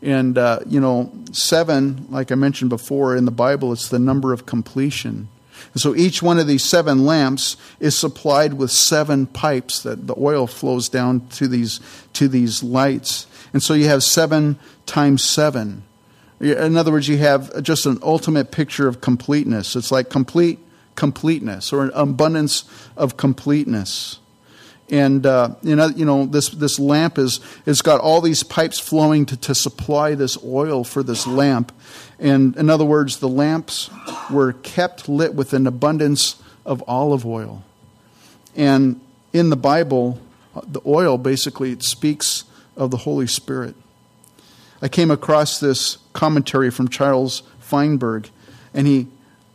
[0.00, 4.32] And, uh, you know, seven, like I mentioned before in the Bible, it's the number
[4.32, 5.28] of completion.
[5.72, 10.14] And so each one of these seven lamps is supplied with seven pipes that the
[10.16, 11.80] oil flows down to these,
[12.12, 13.26] to these lights.
[13.52, 15.82] And so you have seven times seven.
[16.40, 19.74] In other words, you have just an ultimate picture of completeness.
[19.74, 20.60] It's like complete
[20.94, 22.64] completeness or an abundance
[22.96, 24.20] of completeness.
[24.90, 28.78] And uh, you know, you know, this this lamp is it's got all these pipes
[28.78, 31.72] flowing to, to supply this oil for this lamp.
[32.18, 33.90] And in other words, the lamps
[34.30, 37.64] were kept lit with an abundance of olive oil.
[38.56, 39.00] And
[39.32, 40.20] in the Bible,
[40.66, 42.44] the oil basically speaks
[42.76, 43.74] of the Holy Spirit.
[44.80, 48.30] I came across this commentary from Charles Feinberg,
[48.72, 49.08] and he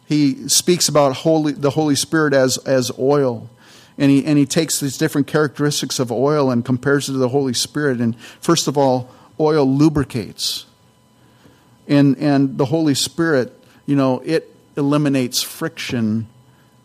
[0.05, 3.49] he speaks about holy, the Holy Spirit as as oil.
[3.97, 7.29] And he, and he takes these different characteristics of oil and compares it to the
[7.29, 7.99] Holy Spirit.
[7.99, 10.65] And first of all, oil lubricates
[11.87, 13.53] and and the Holy Spirit,
[13.85, 16.27] you know, it eliminates friction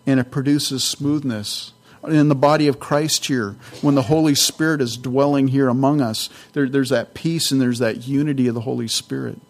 [0.07, 1.73] and it produces smoothness.
[2.07, 6.31] In the body of Christ here, when the Holy Spirit is dwelling here among us,
[6.53, 9.40] there, there's that peace and there's that unity of the Holy Spirit.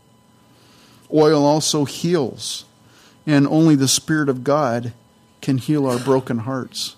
[1.12, 2.64] Oil also heals,
[3.26, 4.92] and only the Spirit of God
[5.42, 6.96] can heal our broken hearts.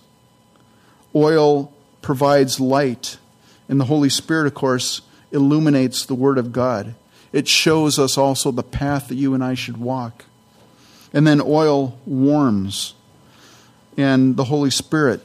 [1.14, 3.18] Oil provides light,
[3.68, 6.94] and the Holy Spirit, of course, illuminates the Word of God
[7.32, 10.24] it shows us also the path that you and I should walk.
[11.12, 12.94] And then oil warms.
[13.96, 15.20] And the Holy Spirit,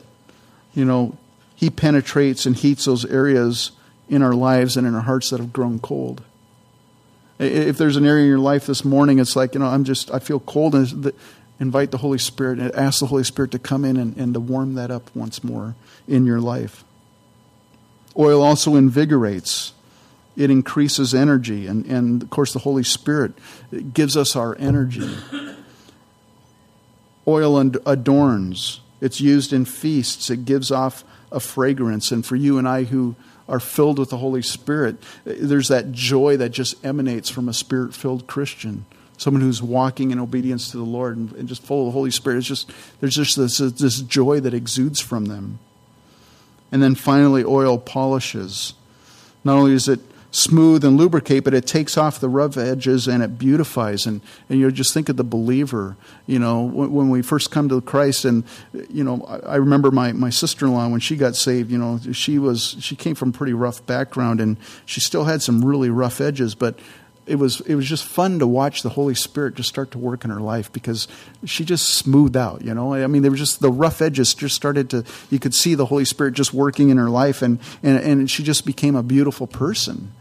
[0.73, 1.17] you know,
[1.55, 3.71] He penetrates and heats those areas
[4.09, 6.23] in our lives and in our hearts that have grown cold.
[7.39, 10.11] If there's an area in your life this morning, it's like, you know, I'm just,
[10.11, 11.11] I feel cold, and
[11.59, 14.39] invite the Holy Spirit and ask the Holy Spirit to come in and, and to
[14.39, 15.75] warm that up once more
[16.07, 16.83] in your life.
[18.17, 19.73] Oil also invigorates
[20.35, 21.67] it increases energy.
[21.67, 23.33] And, and of course, the Holy Spirit
[23.93, 25.09] gives us our energy.
[27.27, 32.11] Oil adorns, it's used in feasts, it gives off a fragrance.
[32.11, 33.15] And for you and I who
[33.49, 37.95] are filled with the Holy Spirit, there's that joy that just emanates from a spirit
[37.95, 38.85] filled Christian.
[39.17, 42.11] Someone who's walking in obedience to the Lord and, and just full of the Holy
[42.11, 42.39] Spirit.
[42.39, 45.59] It's just, there's just this, this joy that exudes from them.
[46.71, 48.73] And then finally, oil polishes.
[49.43, 49.99] Not only is it
[50.35, 54.05] smooth and lubricate, but it takes off the rough edges and it beautifies.
[54.05, 55.95] And, and you just think of the believer,
[56.27, 58.25] you know, when, when we first come to Christ.
[58.25, 58.43] And,
[58.89, 61.77] you know, I, I remember my, my sister in law, when she got saved, you
[61.77, 65.63] know, she was, she came from a pretty rough background and she still had some
[65.63, 66.77] really rough edges, but
[67.27, 70.23] it was it was just fun to watch the Holy Spirit just start to work
[70.23, 71.07] in her life because
[71.43, 72.63] she just smoothed out.
[72.63, 75.03] You know, I mean, there were just the rough edges just started to.
[75.29, 78.43] You could see the Holy Spirit just working in her life, and and and she
[78.43, 80.11] just became a beautiful person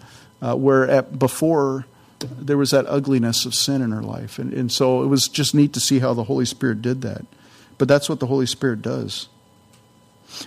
[0.40, 1.86] uh, where at, before
[2.20, 4.38] there was that ugliness of sin in her life.
[4.38, 7.24] And, and so it was just neat to see how the Holy Spirit did that.
[7.76, 9.28] But that's what the Holy Spirit does.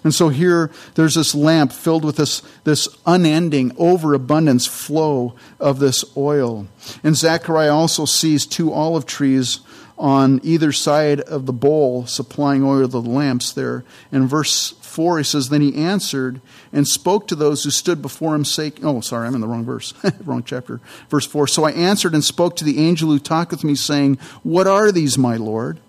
[0.03, 6.05] And so here, there's this lamp filled with this, this unending, overabundance flow of this
[6.15, 6.67] oil.
[7.03, 9.59] And Zechariah also sees two olive trees
[9.97, 13.83] on either side of the bowl supplying oil to the lamps there.
[14.11, 18.35] In verse 4, he says, Then he answered and spoke to those who stood before
[18.35, 20.79] him, saying, Oh, sorry, I'm in the wrong verse, wrong chapter.
[21.09, 24.17] Verse 4 So I answered and spoke to the angel who talked with me, saying,
[24.43, 25.79] What are these, my Lord?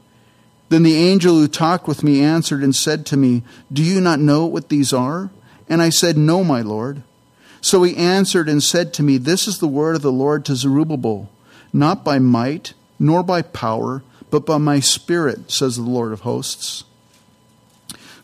[0.68, 4.20] Then the angel who talked with me answered and said to me, Do you not
[4.20, 5.31] know what these are?
[5.68, 7.02] And I said, No, my Lord.
[7.61, 10.57] So he answered and said to me, This is the word of the Lord to
[10.57, 11.31] Zerubbabel,
[11.72, 16.85] not by might nor by power, but by my spirit, says the Lord of hosts.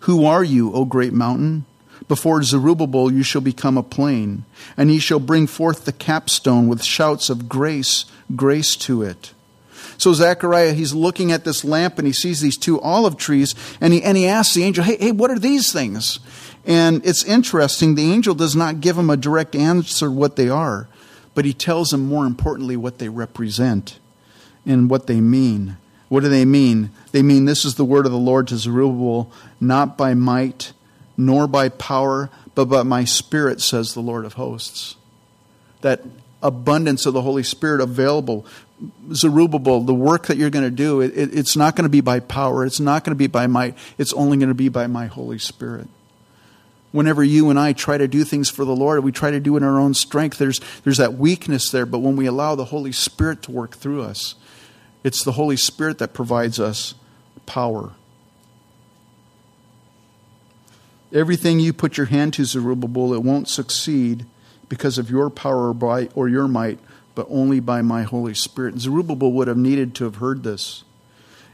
[0.00, 1.64] Who are you, O great mountain?
[2.09, 4.44] Before Zerubbabel you shall become a plain,
[4.76, 8.04] and he shall bring forth the capstone with shouts of grace,
[8.37, 9.33] grace to it.
[9.98, 13.92] So Zechariah, he's looking at this lamp and he sees these two olive trees, and
[13.92, 16.20] he, and he asks the angel, hey, hey, what are these things?
[16.66, 20.88] And it's interesting, the angel does not give him a direct answer what they are.
[21.35, 23.98] but he tells him more importantly what they represent
[24.64, 25.76] and what they mean.
[26.09, 26.90] What do they mean?
[27.12, 29.30] They mean this is the word of the Lord to Zerubbabel,
[29.61, 30.72] not by might
[31.16, 34.96] nor by power, but by my spirit, says the Lord of hosts.
[35.80, 36.02] That
[36.42, 38.46] abundance of the Holy Spirit available.
[39.12, 42.00] Zerubbabel, the work that you're going to do, it, it, it's not going to be
[42.00, 44.87] by power, it's not going to be by might, it's only going to be by
[44.87, 45.88] my Holy Spirit.
[46.92, 49.54] Whenever you and I try to do things for the Lord, we try to do
[49.54, 52.66] it in our own strength, there's, there's that weakness there, but when we allow the
[52.66, 54.34] Holy Spirit to work through us,
[55.02, 56.94] it's the Holy Spirit that provides us
[57.46, 57.92] power.
[61.12, 64.26] Everything you put your hand to, Zerubbabel, it won't succeed
[64.68, 66.80] because of your power or, by, or your might,
[67.14, 68.79] but only by my Holy Spirit.
[68.79, 70.85] Zerubbabel would have needed to have heard this.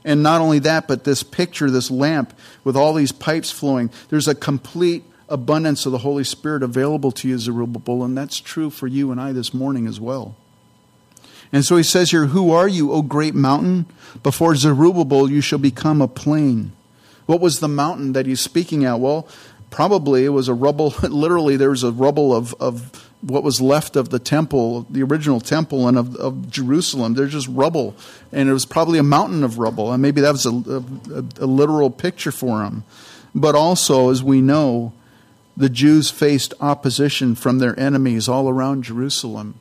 [0.05, 2.33] And not only that, but this picture, this lamp
[2.65, 7.29] with all these pipes flowing, there's a complete abundance of the Holy Spirit available to
[7.29, 10.37] you, Zerubbabel, and that's true for you and I this morning as well.
[11.53, 13.87] And so he says here, Who are you, O great mountain?
[14.23, 16.73] Before Zerubbabel you shall become a plain.
[17.27, 19.01] What was the mountain that he's speaking at?
[19.01, 19.29] Well,
[19.71, 23.97] probably it was a rubble, literally, there was a rubble of, of what was left
[23.97, 27.15] of the temple, the original temple, and of, of Jerusalem.
[27.15, 27.95] There's just rubble.
[28.33, 29.93] And it was probably a mountain of rubble.
[29.93, 32.85] And maybe that was a, a, a literal picture for him.
[33.35, 34.93] But also, as we know,
[35.57, 39.61] the Jews faced opposition from their enemies all around Jerusalem.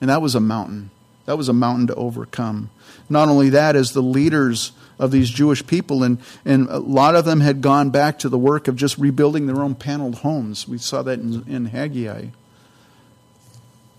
[0.00, 0.90] And that was a mountain.
[1.26, 2.70] That was a mountain to overcome.
[3.08, 7.24] Not only that, as the leaders of these Jewish people, and, and a lot of
[7.24, 10.68] them had gone back to the work of just rebuilding their own paneled homes.
[10.68, 12.26] We saw that in, in Haggai.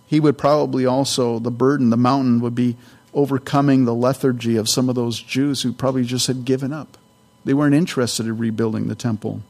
[0.07, 2.77] He would probably also, the burden, the mountain would be
[3.13, 6.97] overcoming the lethargy of some of those Jews who probably just had given up.
[7.43, 9.41] They weren't interested in rebuilding the temple.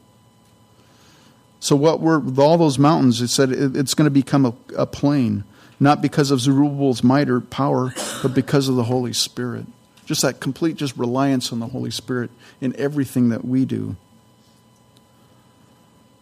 [1.60, 3.20] So, what were with all those mountains?
[3.20, 5.44] It said it's going to become a, a plain
[5.78, 9.66] not because of Zerubbabel's might or power, but because of the Holy Spirit.
[10.04, 13.96] Just that complete just reliance on the Holy Spirit in everything that we do.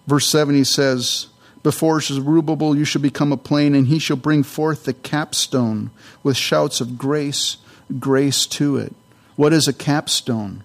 [0.06, 1.28] Verse 7, he says,
[1.64, 5.90] Before Zerubbabel you shall become a plain, and he shall bring forth the capstone
[6.22, 7.56] with shouts of grace,
[7.98, 8.94] grace to it.
[9.34, 10.62] What is a capstone?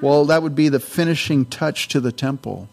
[0.00, 2.68] Well, that would be the finishing touch to the temple.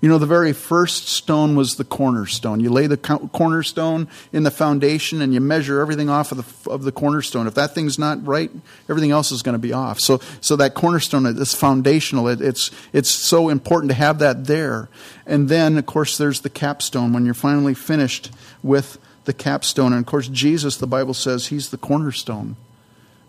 [0.00, 2.60] You know, the very first stone was the cornerstone.
[2.60, 6.82] You lay the cornerstone in the foundation and you measure everything off of the, of
[6.82, 7.46] the cornerstone.
[7.46, 8.50] If that thing's not right,
[8.88, 10.00] everything else is going to be off.
[10.00, 12.28] So, so that cornerstone is foundational.
[12.28, 14.88] It, it's, it's so important to have that there.
[15.26, 18.30] And then, of course, there's the capstone when you're finally finished
[18.62, 19.92] with the capstone.
[19.92, 22.56] And of course, Jesus, the Bible says, he's the cornerstone,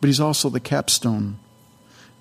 [0.01, 1.37] but he's also the capstone.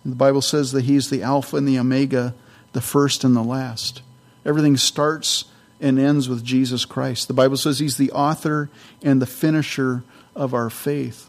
[0.05, 2.35] The Bible says that he's the Alpha and the Omega,
[2.72, 4.02] the first and the last.
[4.44, 5.44] Everything starts
[5.81, 7.28] and ends with Jesus Christ.
[7.28, 8.70] The Bible says he's the author
[9.02, 11.28] and the finisher of our faith.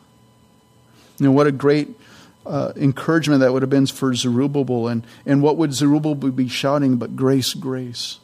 [1.19, 1.89] You know, what a great
[2.45, 4.87] uh, encouragement that would have been for Zerubbabel.
[4.87, 8.19] And, and what would Zerubbabel be shouting but grace, grace?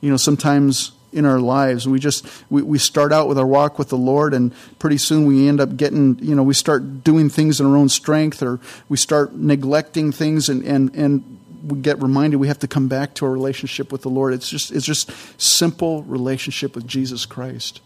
[0.00, 3.78] You know, sometimes in our lives we just we, we start out with our walk
[3.78, 7.28] with the lord and pretty soon we end up getting you know we start doing
[7.28, 8.58] things in our own strength or
[8.88, 13.14] we start neglecting things and and and we get reminded we have to come back
[13.14, 14.34] to our relationship with the Lord.
[14.34, 17.80] It's just it's just simple relationship with Jesus Christ.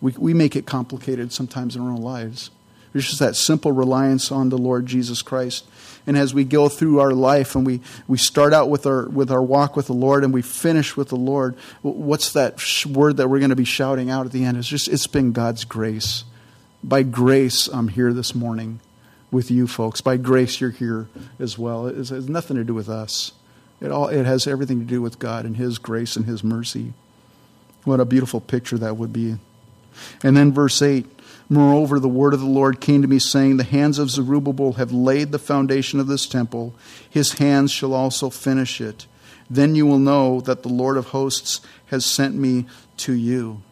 [0.00, 2.50] We we make it complicated sometimes in our own lives.
[2.94, 5.66] It's just that simple reliance on the Lord Jesus Christ.
[6.06, 9.30] And as we go through our life and we, we start out with our, with
[9.30, 13.28] our walk with the Lord and we finish with the Lord, what's that word that
[13.28, 14.56] we're going to be shouting out at the end?
[14.56, 16.24] It's just, it's been God's grace.
[16.82, 18.80] By grace, I'm here this morning
[19.30, 20.00] with you folks.
[20.00, 21.86] By grace, you're here as well.
[21.86, 23.32] It has nothing to do with us.
[23.80, 26.94] It, all, it has everything to do with God and His grace and His mercy.
[27.84, 29.36] What a beautiful picture that would be.
[30.22, 31.06] And then verse 8
[31.50, 34.92] Moreover, the word of the Lord came to me, saying, The hands of Zerubbabel have
[34.92, 36.74] laid the foundation of this temple,
[37.08, 39.06] his hands shall also finish it.
[39.48, 42.66] Then you will know that the Lord of hosts has sent me
[42.98, 43.62] to you.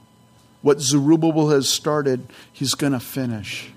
[0.63, 3.73] What Zerubbabel has started, he's going to finish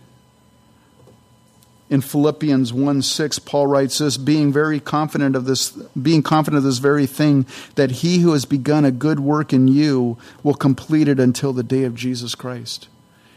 [1.90, 6.64] in Philippians 1 6, Paul writes this, being very confident of this, being confident of
[6.64, 7.46] this very thing,
[7.76, 11.64] that he who has begun a good work in you will complete it until the
[11.64, 12.88] day of Jesus Christ.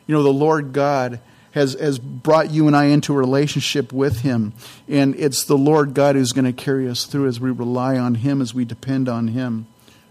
[0.06, 1.20] You know, the Lord God
[1.52, 4.52] has, has brought you and I into a relationship with him,
[4.88, 8.16] and it's the Lord God who's going to carry us through as we rely on
[8.16, 9.66] him, as we depend on him.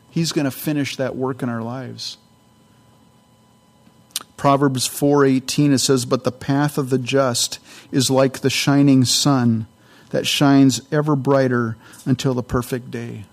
[0.09, 2.17] He's going to finish that work in our lives.
[4.41, 7.59] Proverbs 4:18 it says but the path of the just
[7.91, 9.67] is like the shining sun
[10.09, 11.77] that shines ever brighter
[12.07, 13.25] until the perfect day.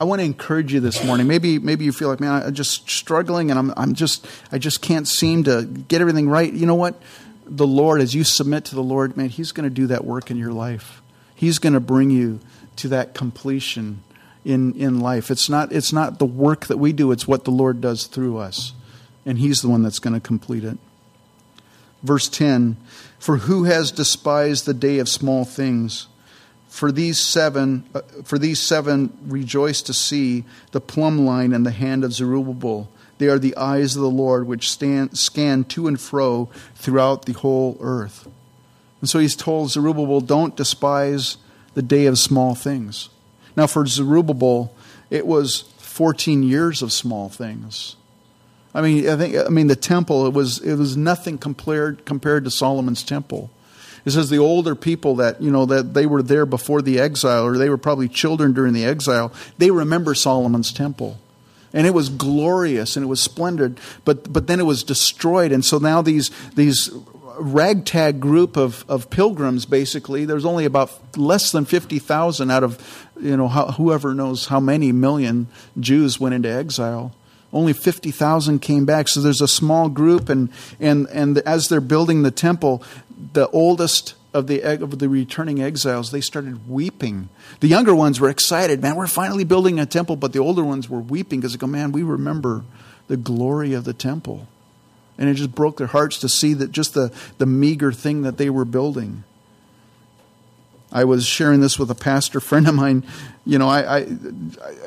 [0.00, 1.26] I want to encourage you this morning.
[1.26, 4.80] Maybe maybe you feel like, man, I'm just struggling and I'm I'm just I just
[4.80, 6.52] can't seem to get everything right.
[6.52, 6.94] You know what?
[7.44, 10.30] The Lord, as you submit to the Lord, man, He's going to do that work
[10.30, 11.02] in your life.
[11.34, 12.38] He's going to bring you
[12.76, 14.04] to that completion
[14.44, 15.32] in in life.
[15.32, 18.38] It's not it's not the work that we do, it's what the Lord does through
[18.38, 18.72] us.
[19.28, 20.78] And He's the one that's going to complete it.
[22.02, 22.78] Verse 10
[23.18, 26.08] For who has despised the day of small things?
[26.70, 31.70] For these seven, uh, for these seven rejoice to see the plumb line in the
[31.70, 32.90] hand of Zerubbabel.
[33.18, 37.32] They are the eyes of the Lord which stand, scan to and fro throughout the
[37.34, 38.28] whole earth.
[39.02, 41.36] And so he's told Zerubbabel, don't despise
[41.74, 43.10] the day of small things.
[43.56, 44.72] Now, for Zerubbabel,
[45.10, 47.96] it was 14 years of small things.
[48.78, 52.44] I mean, I think, I mean, the temple, it was, it was nothing compared, compared
[52.44, 53.50] to Solomon's temple.
[54.04, 57.44] It says the older people that, you know, that they were there before the exile,
[57.44, 61.18] or they were probably children during the exile, they remember Solomon's temple.
[61.72, 65.50] And it was glorious and it was splendid, but, but then it was destroyed.
[65.50, 66.88] And so now these, these
[67.40, 73.36] ragtag group of, of pilgrims, basically, there's only about less than 50,000 out of, you
[73.36, 75.48] know, how, whoever knows how many million
[75.80, 77.12] Jews went into exile
[77.52, 79.08] only 50,000 came back.
[79.08, 82.82] So there's a small group, and, and, and as they're building the temple,
[83.32, 87.28] the oldest of the, of the returning exiles, they started weeping.
[87.60, 90.88] The younger ones were excited, man, we're finally building a temple, but the older ones
[90.88, 92.64] were weeping because they go, man, we remember
[93.08, 94.46] the glory of the temple.
[95.16, 98.36] And it just broke their hearts to see that just the, the meager thing that
[98.36, 99.24] they were building.
[100.90, 103.04] I was sharing this with a pastor friend of mine.
[103.44, 104.06] You know, I, I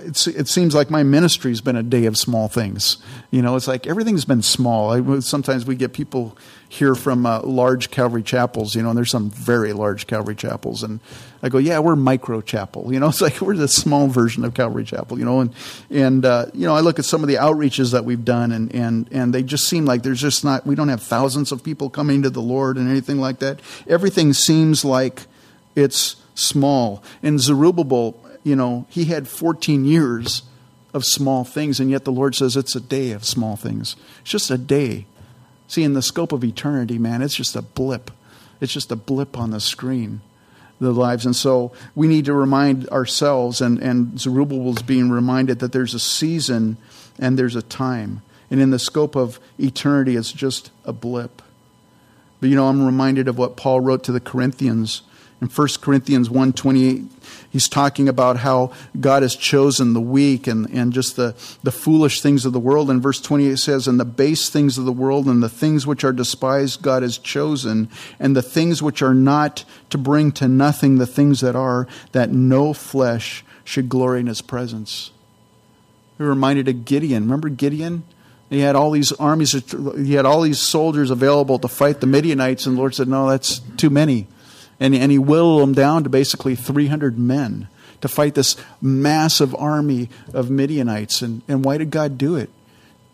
[0.04, 2.98] it seems like my ministry's been a day of small things.
[3.30, 4.92] You know, it's like everything's been small.
[4.92, 6.38] I, sometimes we get people
[6.70, 10.84] here from uh, large Calvary chapels, you know, and there's some very large Calvary chapels,
[10.84, 11.02] and
[11.44, 12.94] I go, yeah, we're micro chapel.
[12.94, 15.20] You know, it's like we're the small version of Calvary Chapel.
[15.20, 15.54] You know, and
[15.90, 18.74] and uh, you know, I look at some of the outreaches that we've done, and
[18.74, 20.66] and and they just seem like there's just not.
[20.66, 23.60] We don't have thousands of people coming to the Lord and anything like that.
[23.88, 25.24] Everything seems like
[25.76, 27.04] it's small.
[27.22, 30.44] And Zerubbabel, you know, he had 14 years
[30.94, 33.96] of small things, and yet the Lord says it's a day of small things.
[34.22, 35.06] It's just a day.
[35.68, 38.12] See, in the scope of eternity, man, it's just a blip.
[38.60, 40.22] It's just a blip on the screen,
[40.80, 41.26] the lives.
[41.26, 46.00] And so we need to remind ourselves, and, and Zerubbabel's being reminded that there's a
[46.00, 46.78] season
[47.18, 48.22] and there's a time.
[48.50, 51.42] And in the scope of eternity, it's just a blip.
[52.42, 55.04] But you know, I'm reminded of what Paul wrote to the Corinthians
[55.42, 57.10] in 1 Corinthians 1.28,
[57.50, 61.34] he's talking about how God has chosen the weak and, and just the,
[61.64, 62.92] the foolish things of the world.
[62.92, 66.04] And verse 28 says, And the base things of the world and the things which
[66.04, 67.90] are despised God has chosen,
[68.20, 72.30] and the things which are not to bring to nothing the things that are, that
[72.30, 75.10] no flesh should glory in his presence.
[76.20, 77.24] We're reminded of Gideon.
[77.24, 78.04] Remember Gideon?
[78.52, 79.54] He had all these armies,
[79.96, 83.28] he had all these soldiers available to fight the Midianites, and the Lord said, No,
[83.28, 84.28] that's too many
[84.82, 87.68] and, and he whittled them down to basically 300 men
[88.02, 91.22] to fight this massive army of Midianites.
[91.22, 92.50] And, and why did God do it?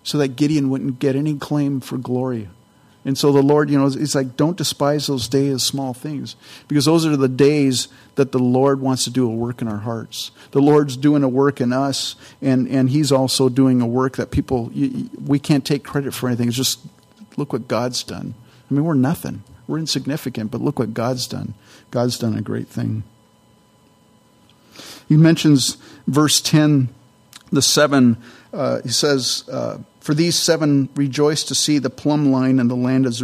[0.01, 2.47] So that Gideon wouldn't get any claim for glory.
[3.03, 6.38] And so the Lord, you know, it's like, don't despise those days as small things.
[6.70, 9.80] Because those are the days that the Lord wants to do a work in our
[9.80, 10.32] hearts.
[10.51, 14.32] The Lord's doing a work in us, and, and He's also doing a work that
[14.32, 16.47] people, we can't take credit for anything.
[16.47, 16.80] It's just,
[17.36, 18.36] look what God's done.
[18.70, 19.43] I mean, we're nothing.
[19.68, 21.53] We're insignificant, but look what God's done.
[21.91, 23.03] God's done a great thing.
[25.07, 26.89] He mentions verse 10,
[27.51, 28.18] the seven.
[28.53, 32.76] Uh, he says, uh, For these seven rejoice to see the plumb line in the
[32.76, 33.20] land of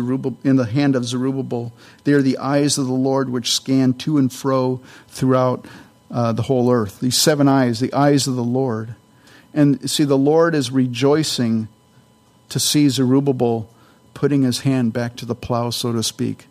[0.45, 1.73] in the hand of Zerubbabel.
[2.03, 5.65] They are the eyes of the Lord which scan to and fro throughout
[6.11, 6.99] uh, the whole earth.
[6.99, 8.95] These seven eyes, the eyes of the Lord.
[9.53, 11.67] And see, the Lord is rejoicing
[12.49, 13.69] to see Zerubbabel
[14.13, 16.47] putting his hand back to the plow, so to speak.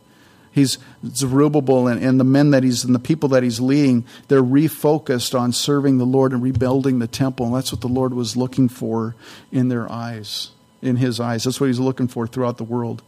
[0.52, 4.42] He's Zerubbabel and, and the men that he's and the people that he's leading, they're
[4.42, 7.46] refocused on serving the Lord and rebuilding the temple.
[7.46, 9.16] And that's what the Lord was looking for
[9.50, 10.50] in their eyes,
[10.82, 11.44] in his eyes.
[11.44, 13.02] That's what he's looking for throughout the world.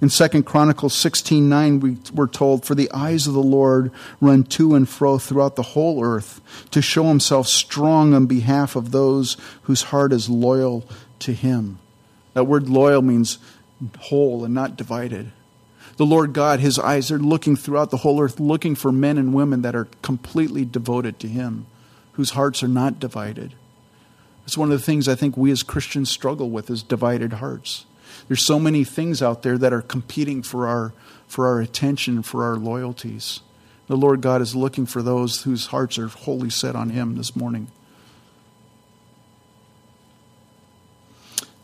[0.00, 3.90] In 2 Chronicles 16:9 we were told for the eyes of the Lord
[4.20, 6.40] run to and fro throughout the whole earth
[6.70, 10.84] to show himself strong on behalf of those whose heart is loyal
[11.20, 11.78] to him.
[12.34, 13.38] That word loyal means
[13.98, 15.32] whole and not divided.
[15.96, 19.34] The Lord God, his eyes are looking throughout the whole earth, looking for men and
[19.34, 21.66] women that are completely devoted to him,
[22.12, 23.54] whose hearts are not divided.
[24.44, 27.84] It's one of the things I think we as Christians struggle with is divided hearts.
[28.26, 30.92] There's so many things out there that are competing for our
[31.26, 33.40] for our attention, for our loyalties.
[33.86, 37.36] The Lord God is looking for those whose hearts are wholly set on him this
[37.36, 37.68] morning.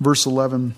[0.01, 0.75] Verse 11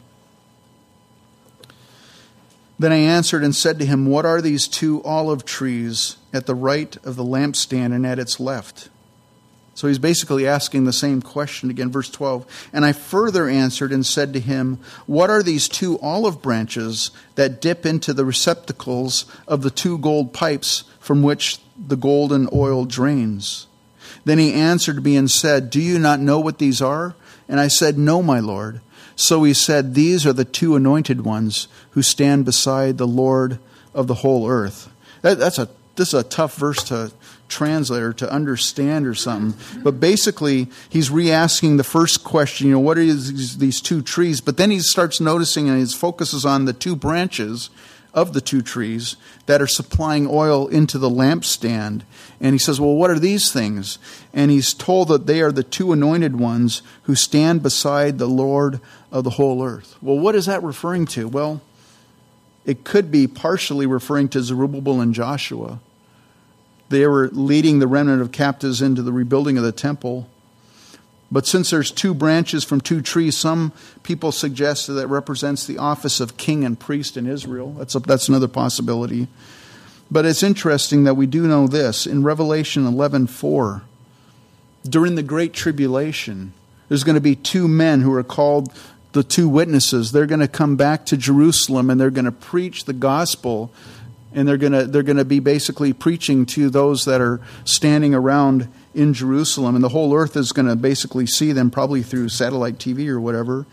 [2.79, 6.55] then I answered and said to him, What are these two olive trees at the
[6.55, 8.91] right of the lampstand and at its left?
[9.77, 12.71] So he's basically asking the same question again, verse 12.
[12.73, 17.61] And I further answered and said to him, What are these two olive branches that
[17.61, 23.67] dip into the receptacles of the two gold pipes from which the golden oil drains?
[24.25, 27.15] Then he answered me and said, Do you not know what these are?
[27.47, 28.81] And I said, No, my Lord.
[29.17, 33.59] So he said, These are the two anointed ones who stand beside the Lord
[33.95, 34.91] of the whole earth.
[35.23, 37.11] That, that's a, this is a tough verse to
[37.49, 39.83] translate or to understand or something.
[39.83, 44.03] But basically, he's re asking the first question, you know, what are these, these two
[44.03, 44.41] trees?
[44.41, 47.71] But then he starts noticing and his focus is on the two branches
[48.17, 52.01] of the two trees that are supplying oil into the lampstand.
[52.41, 53.99] And he says, Well, what are these things?
[54.33, 58.81] And he's told that they are the two anointed ones who stand beside the Lord
[59.13, 59.97] of the whole earth.
[60.01, 61.29] Well, what is that referring to?
[61.29, 61.61] Well,
[62.65, 65.79] it could be partially referring to Zerubbabel and Joshua.
[66.89, 70.29] They were leading the remnant of captives into the rebuilding of the temple.
[71.31, 73.73] But since there's two branches from two trees, some
[74.03, 77.73] people suggest that it represents the office of king and priest in Israel.
[77.73, 79.27] That's, a, that's another possibility.
[80.11, 82.07] But it's interesting that we do know this.
[82.07, 83.83] In Revelation 11:4,
[84.89, 86.53] during the great tribulation,
[86.89, 88.73] there's going to be two men who are called
[89.13, 90.13] the two witnesses.
[90.13, 93.73] They're going to come back to Jerusalem and they're going to preach the gospel
[94.33, 98.15] and they're going to they're going to be basically preaching to those that are standing
[98.15, 102.31] around in Jerusalem, and the whole earth is going to basically see them probably through
[102.31, 103.67] satellite TV or whatever.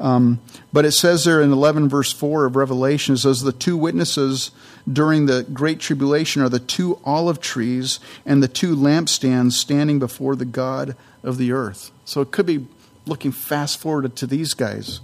[0.00, 0.40] Um,
[0.72, 4.50] but it says there in 11 verse 4 of Revelation, it says the two witnesses
[4.90, 10.34] during the great tribulation are the two olive trees and the two lampstands standing before
[10.34, 11.90] the God of the earth.
[12.06, 12.66] So it could be
[13.04, 15.00] looking fast forward to these guys.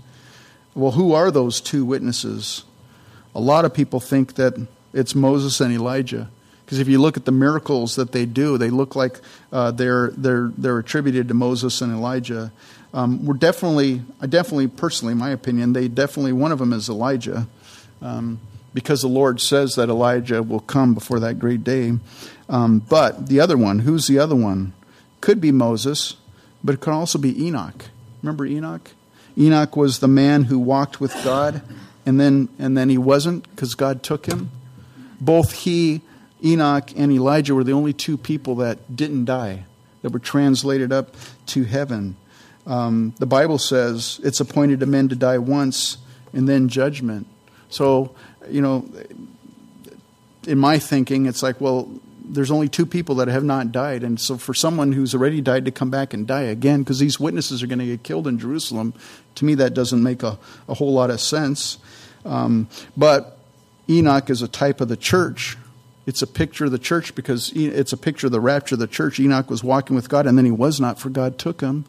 [0.74, 2.64] Well, who are those two witnesses?
[3.34, 6.30] A lot of people think that it's Moses and Elijah.
[6.66, 9.20] Because if you look at the miracles that they do, they look like
[9.52, 12.50] uh, they're, they're, they're attributed to Moses and Elijah.
[12.92, 17.46] Um, we're definitely, I definitely, personally, my opinion, they definitely, one of them is Elijah.
[18.02, 18.40] Um,
[18.74, 21.94] because the Lord says that Elijah will come before that great day.
[22.48, 24.74] Um, but the other one, who's the other one?
[25.20, 26.16] Could be Moses,
[26.62, 27.86] but it could also be Enoch.
[28.22, 28.90] Remember Enoch?
[29.38, 31.62] Enoch was the man who walked with God,
[32.04, 34.50] and then and then he wasn't because God took him.
[35.20, 36.02] Both he
[36.46, 39.64] Enoch and Elijah were the only two people that didn't die,
[40.02, 41.14] that were translated up
[41.46, 42.16] to heaven.
[42.66, 45.98] Um, the Bible says it's appointed to men to die once
[46.32, 47.26] and then judgment.
[47.68, 48.14] So,
[48.48, 48.88] you know,
[50.46, 51.88] in my thinking, it's like, well,
[52.28, 54.02] there's only two people that have not died.
[54.02, 57.20] And so for someone who's already died to come back and die again, because these
[57.20, 58.94] witnesses are going to get killed in Jerusalem,
[59.36, 60.38] to me that doesn't make a,
[60.68, 61.78] a whole lot of sense.
[62.24, 63.38] Um, but
[63.88, 65.56] Enoch is a type of the church
[66.06, 68.86] it's a picture of the church because it's a picture of the rapture of the
[68.86, 69.18] church.
[69.18, 71.84] Enoch was walking with God and then he was not, for God took him.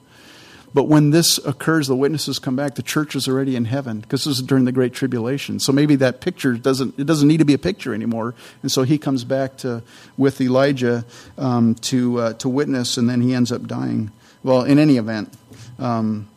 [0.74, 4.26] But when this occurs, the witnesses come back, the church is already in heaven because
[4.26, 5.60] this is during the Great Tribulation.
[5.60, 8.36] So maybe that picture doesn't, it doesn't need to be a picture anymore.
[8.62, 9.82] And so he comes back to,
[10.18, 11.06] with Elijah
[11.38, 14.12] um, to, uh, to witness and then he ends up dying.
[14.44, 15.34] Well, in any event,
[15.80, 16.28] um,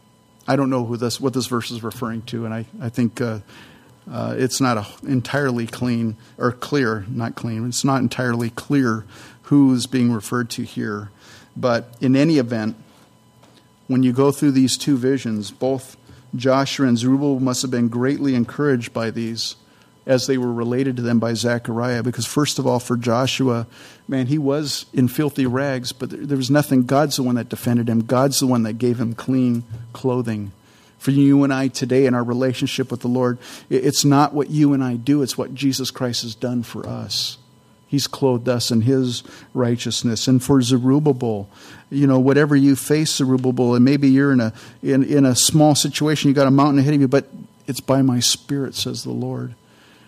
[0.47, 3.21] I don't know who this, what this verse is referring to, and I, I think
[3.21, 3.41] uh,
[4.11, 7.67] uh, it's not a, entirely clean or clear, not clean.
[7.69, 9.05] It's not entirely clear
[9.43, 11.11] who's being referred to here.
[11.57, 12.77] But in any event,
[13.87, 15.97] when you go through these two visions, both
[16.35, 19.57] Joshua and Zerubbabel must have been greatly encouraged by these
[20.07, 22.03] as they were related to them by Zechariah.
[22.03, 23.67] Because, first of all, for Joshua,
[24.09, 26.85] man, he was in filthy rags, but there was nothing.
[26.85, 30.53] God's the one that defended him, God's the one that gave him clean clothing
[31.01, 33.39] for you and I today in our relationship with the Lord.
[33.71, 37.39] It's not what you and I do, it's what Jesus Christ has done for us.
[37.89, 40.29] He's clothed us in his righteousness.
[40.29, 41.49] And for Zerubbabel,
[41.91, 45.75] you know, whatever you face, Zerubbabel, and maybe you're in a in, in a small
[45.75, 47.29] situation, you got a mountain ahead of you, but
[47.67, 49.55] it's by my spirit, says the Lord.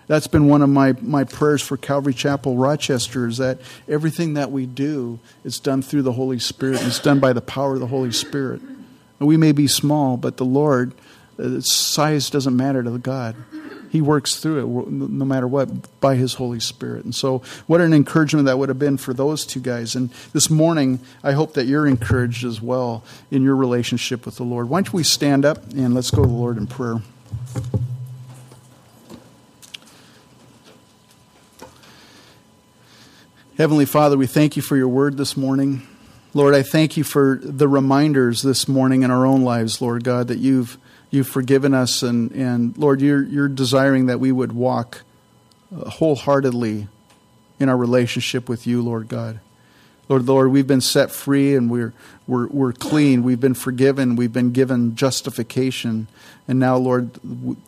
[0.08, 4.52] That's been one of my, my prayers for Calvary Chapel Rochester is that everything that
[4.52, 6.82] we do is done through the Holy Spirit.
[6.82, 8.60] It's done by the power of the Holy Spirit.
[9.22, 10.94] We may be small, but the Lord,
[11.38, 13.36] uh, size doesn't matter to God.
[13.90, 17.04] He works through it no matter what by His Holy Spirit.
[17.04, 19.94] And so, what an encouragement that would have been for those two guys.
[19.94, 24.44] And this morning, I hope that you're encouraged as well in your relationship with the
[24.44, 24.70] Lord.
[24.70, 27.02] Why don't we stand up and let's go to the Lord in prayer.
[33.58, 35.86] Heavenly Father, we thank you for your word this morning.
[36.34, 40.28] Lord, I thank you for the reminders this morning in our own lives, Lord God,
[40.28, 40.78] that you've
[41.10, 45.02] you've forgiven us and, and Lord, you're you're desiring that we would walk
[45.74, 46.88] wholeheartedly
[47.60, 49.40] in our relationship with you, Lord God.
[50.12, 51.94] Lord, Lord, we've been set free and we're,
[52.26, 53.22] we're, we're clean.
[53.22, 54.14] We've been forgiven.
[54.14, 56.06] We've been given justification.
[56.46, 57.18] And now, Lord,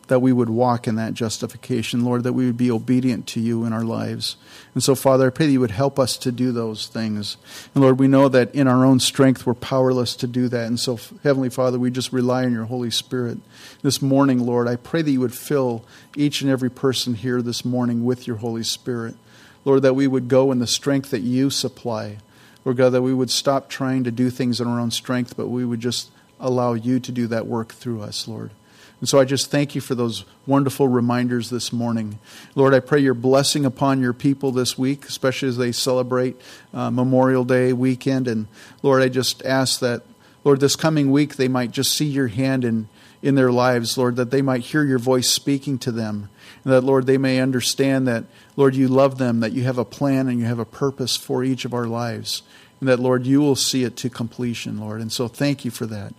[0.09, 2.05] that we would walk in that justification.
[2.05, 4.35] Lord, that we would be obedient to you in our lives.
[4.75, 7.37] And so, Father, I pray that you would help us to do those things.
[7.73, 10.67] And Lord, we know that in our own strength we're powerless to do that.
[10.67, 13.39] And so, Heavenly Father, we just rely on your Holy Spirit.
[13.81, 15.83] This morning, Lord, I pray that you would fill
[16.15, 19.15] each and every person here this morning with your Holy Spirit.
[19.63, 22.17] Lord, that we would go in the strength that you supply.
[22.65, 25.47] Lord God, that we would stop trying to do things in our own strength, but
[25.47, 26.09] we would just
[26.39, 28.51] allow you to do that work through us, Lord.
[28.99, 32.17] And so I just thank you for those wonderful reminders this morning.
[32.55, 36.39] Lord, I pray your blessing upon your people this week, especially as they celebrate
[36.73, 38.27] uh, Memorial Day weekend.
[38.27, 38.47] And
[38.81, 40.03] Lord, I just ask that,
[40.43, 42.87] Lord, this coming week they might just see your hand in,
[43.21, 46.29] in their lives, Lord, that they might hear your voice speaking to them.
[46.65, 50.27] That, Lord, they may understand that, Lord, you love them, that you have a plan
[50.27, 52.41] and you have a purpose for each of our lives.
[52.79, 54.99] And that, Lord, you will see it to completion, Lord.
[54.99, 56.13] And so thank you for that.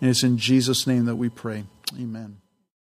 [0.00, 1.64] And it's in Jesus' name that we pray.
[1.96, 2.41] Amen.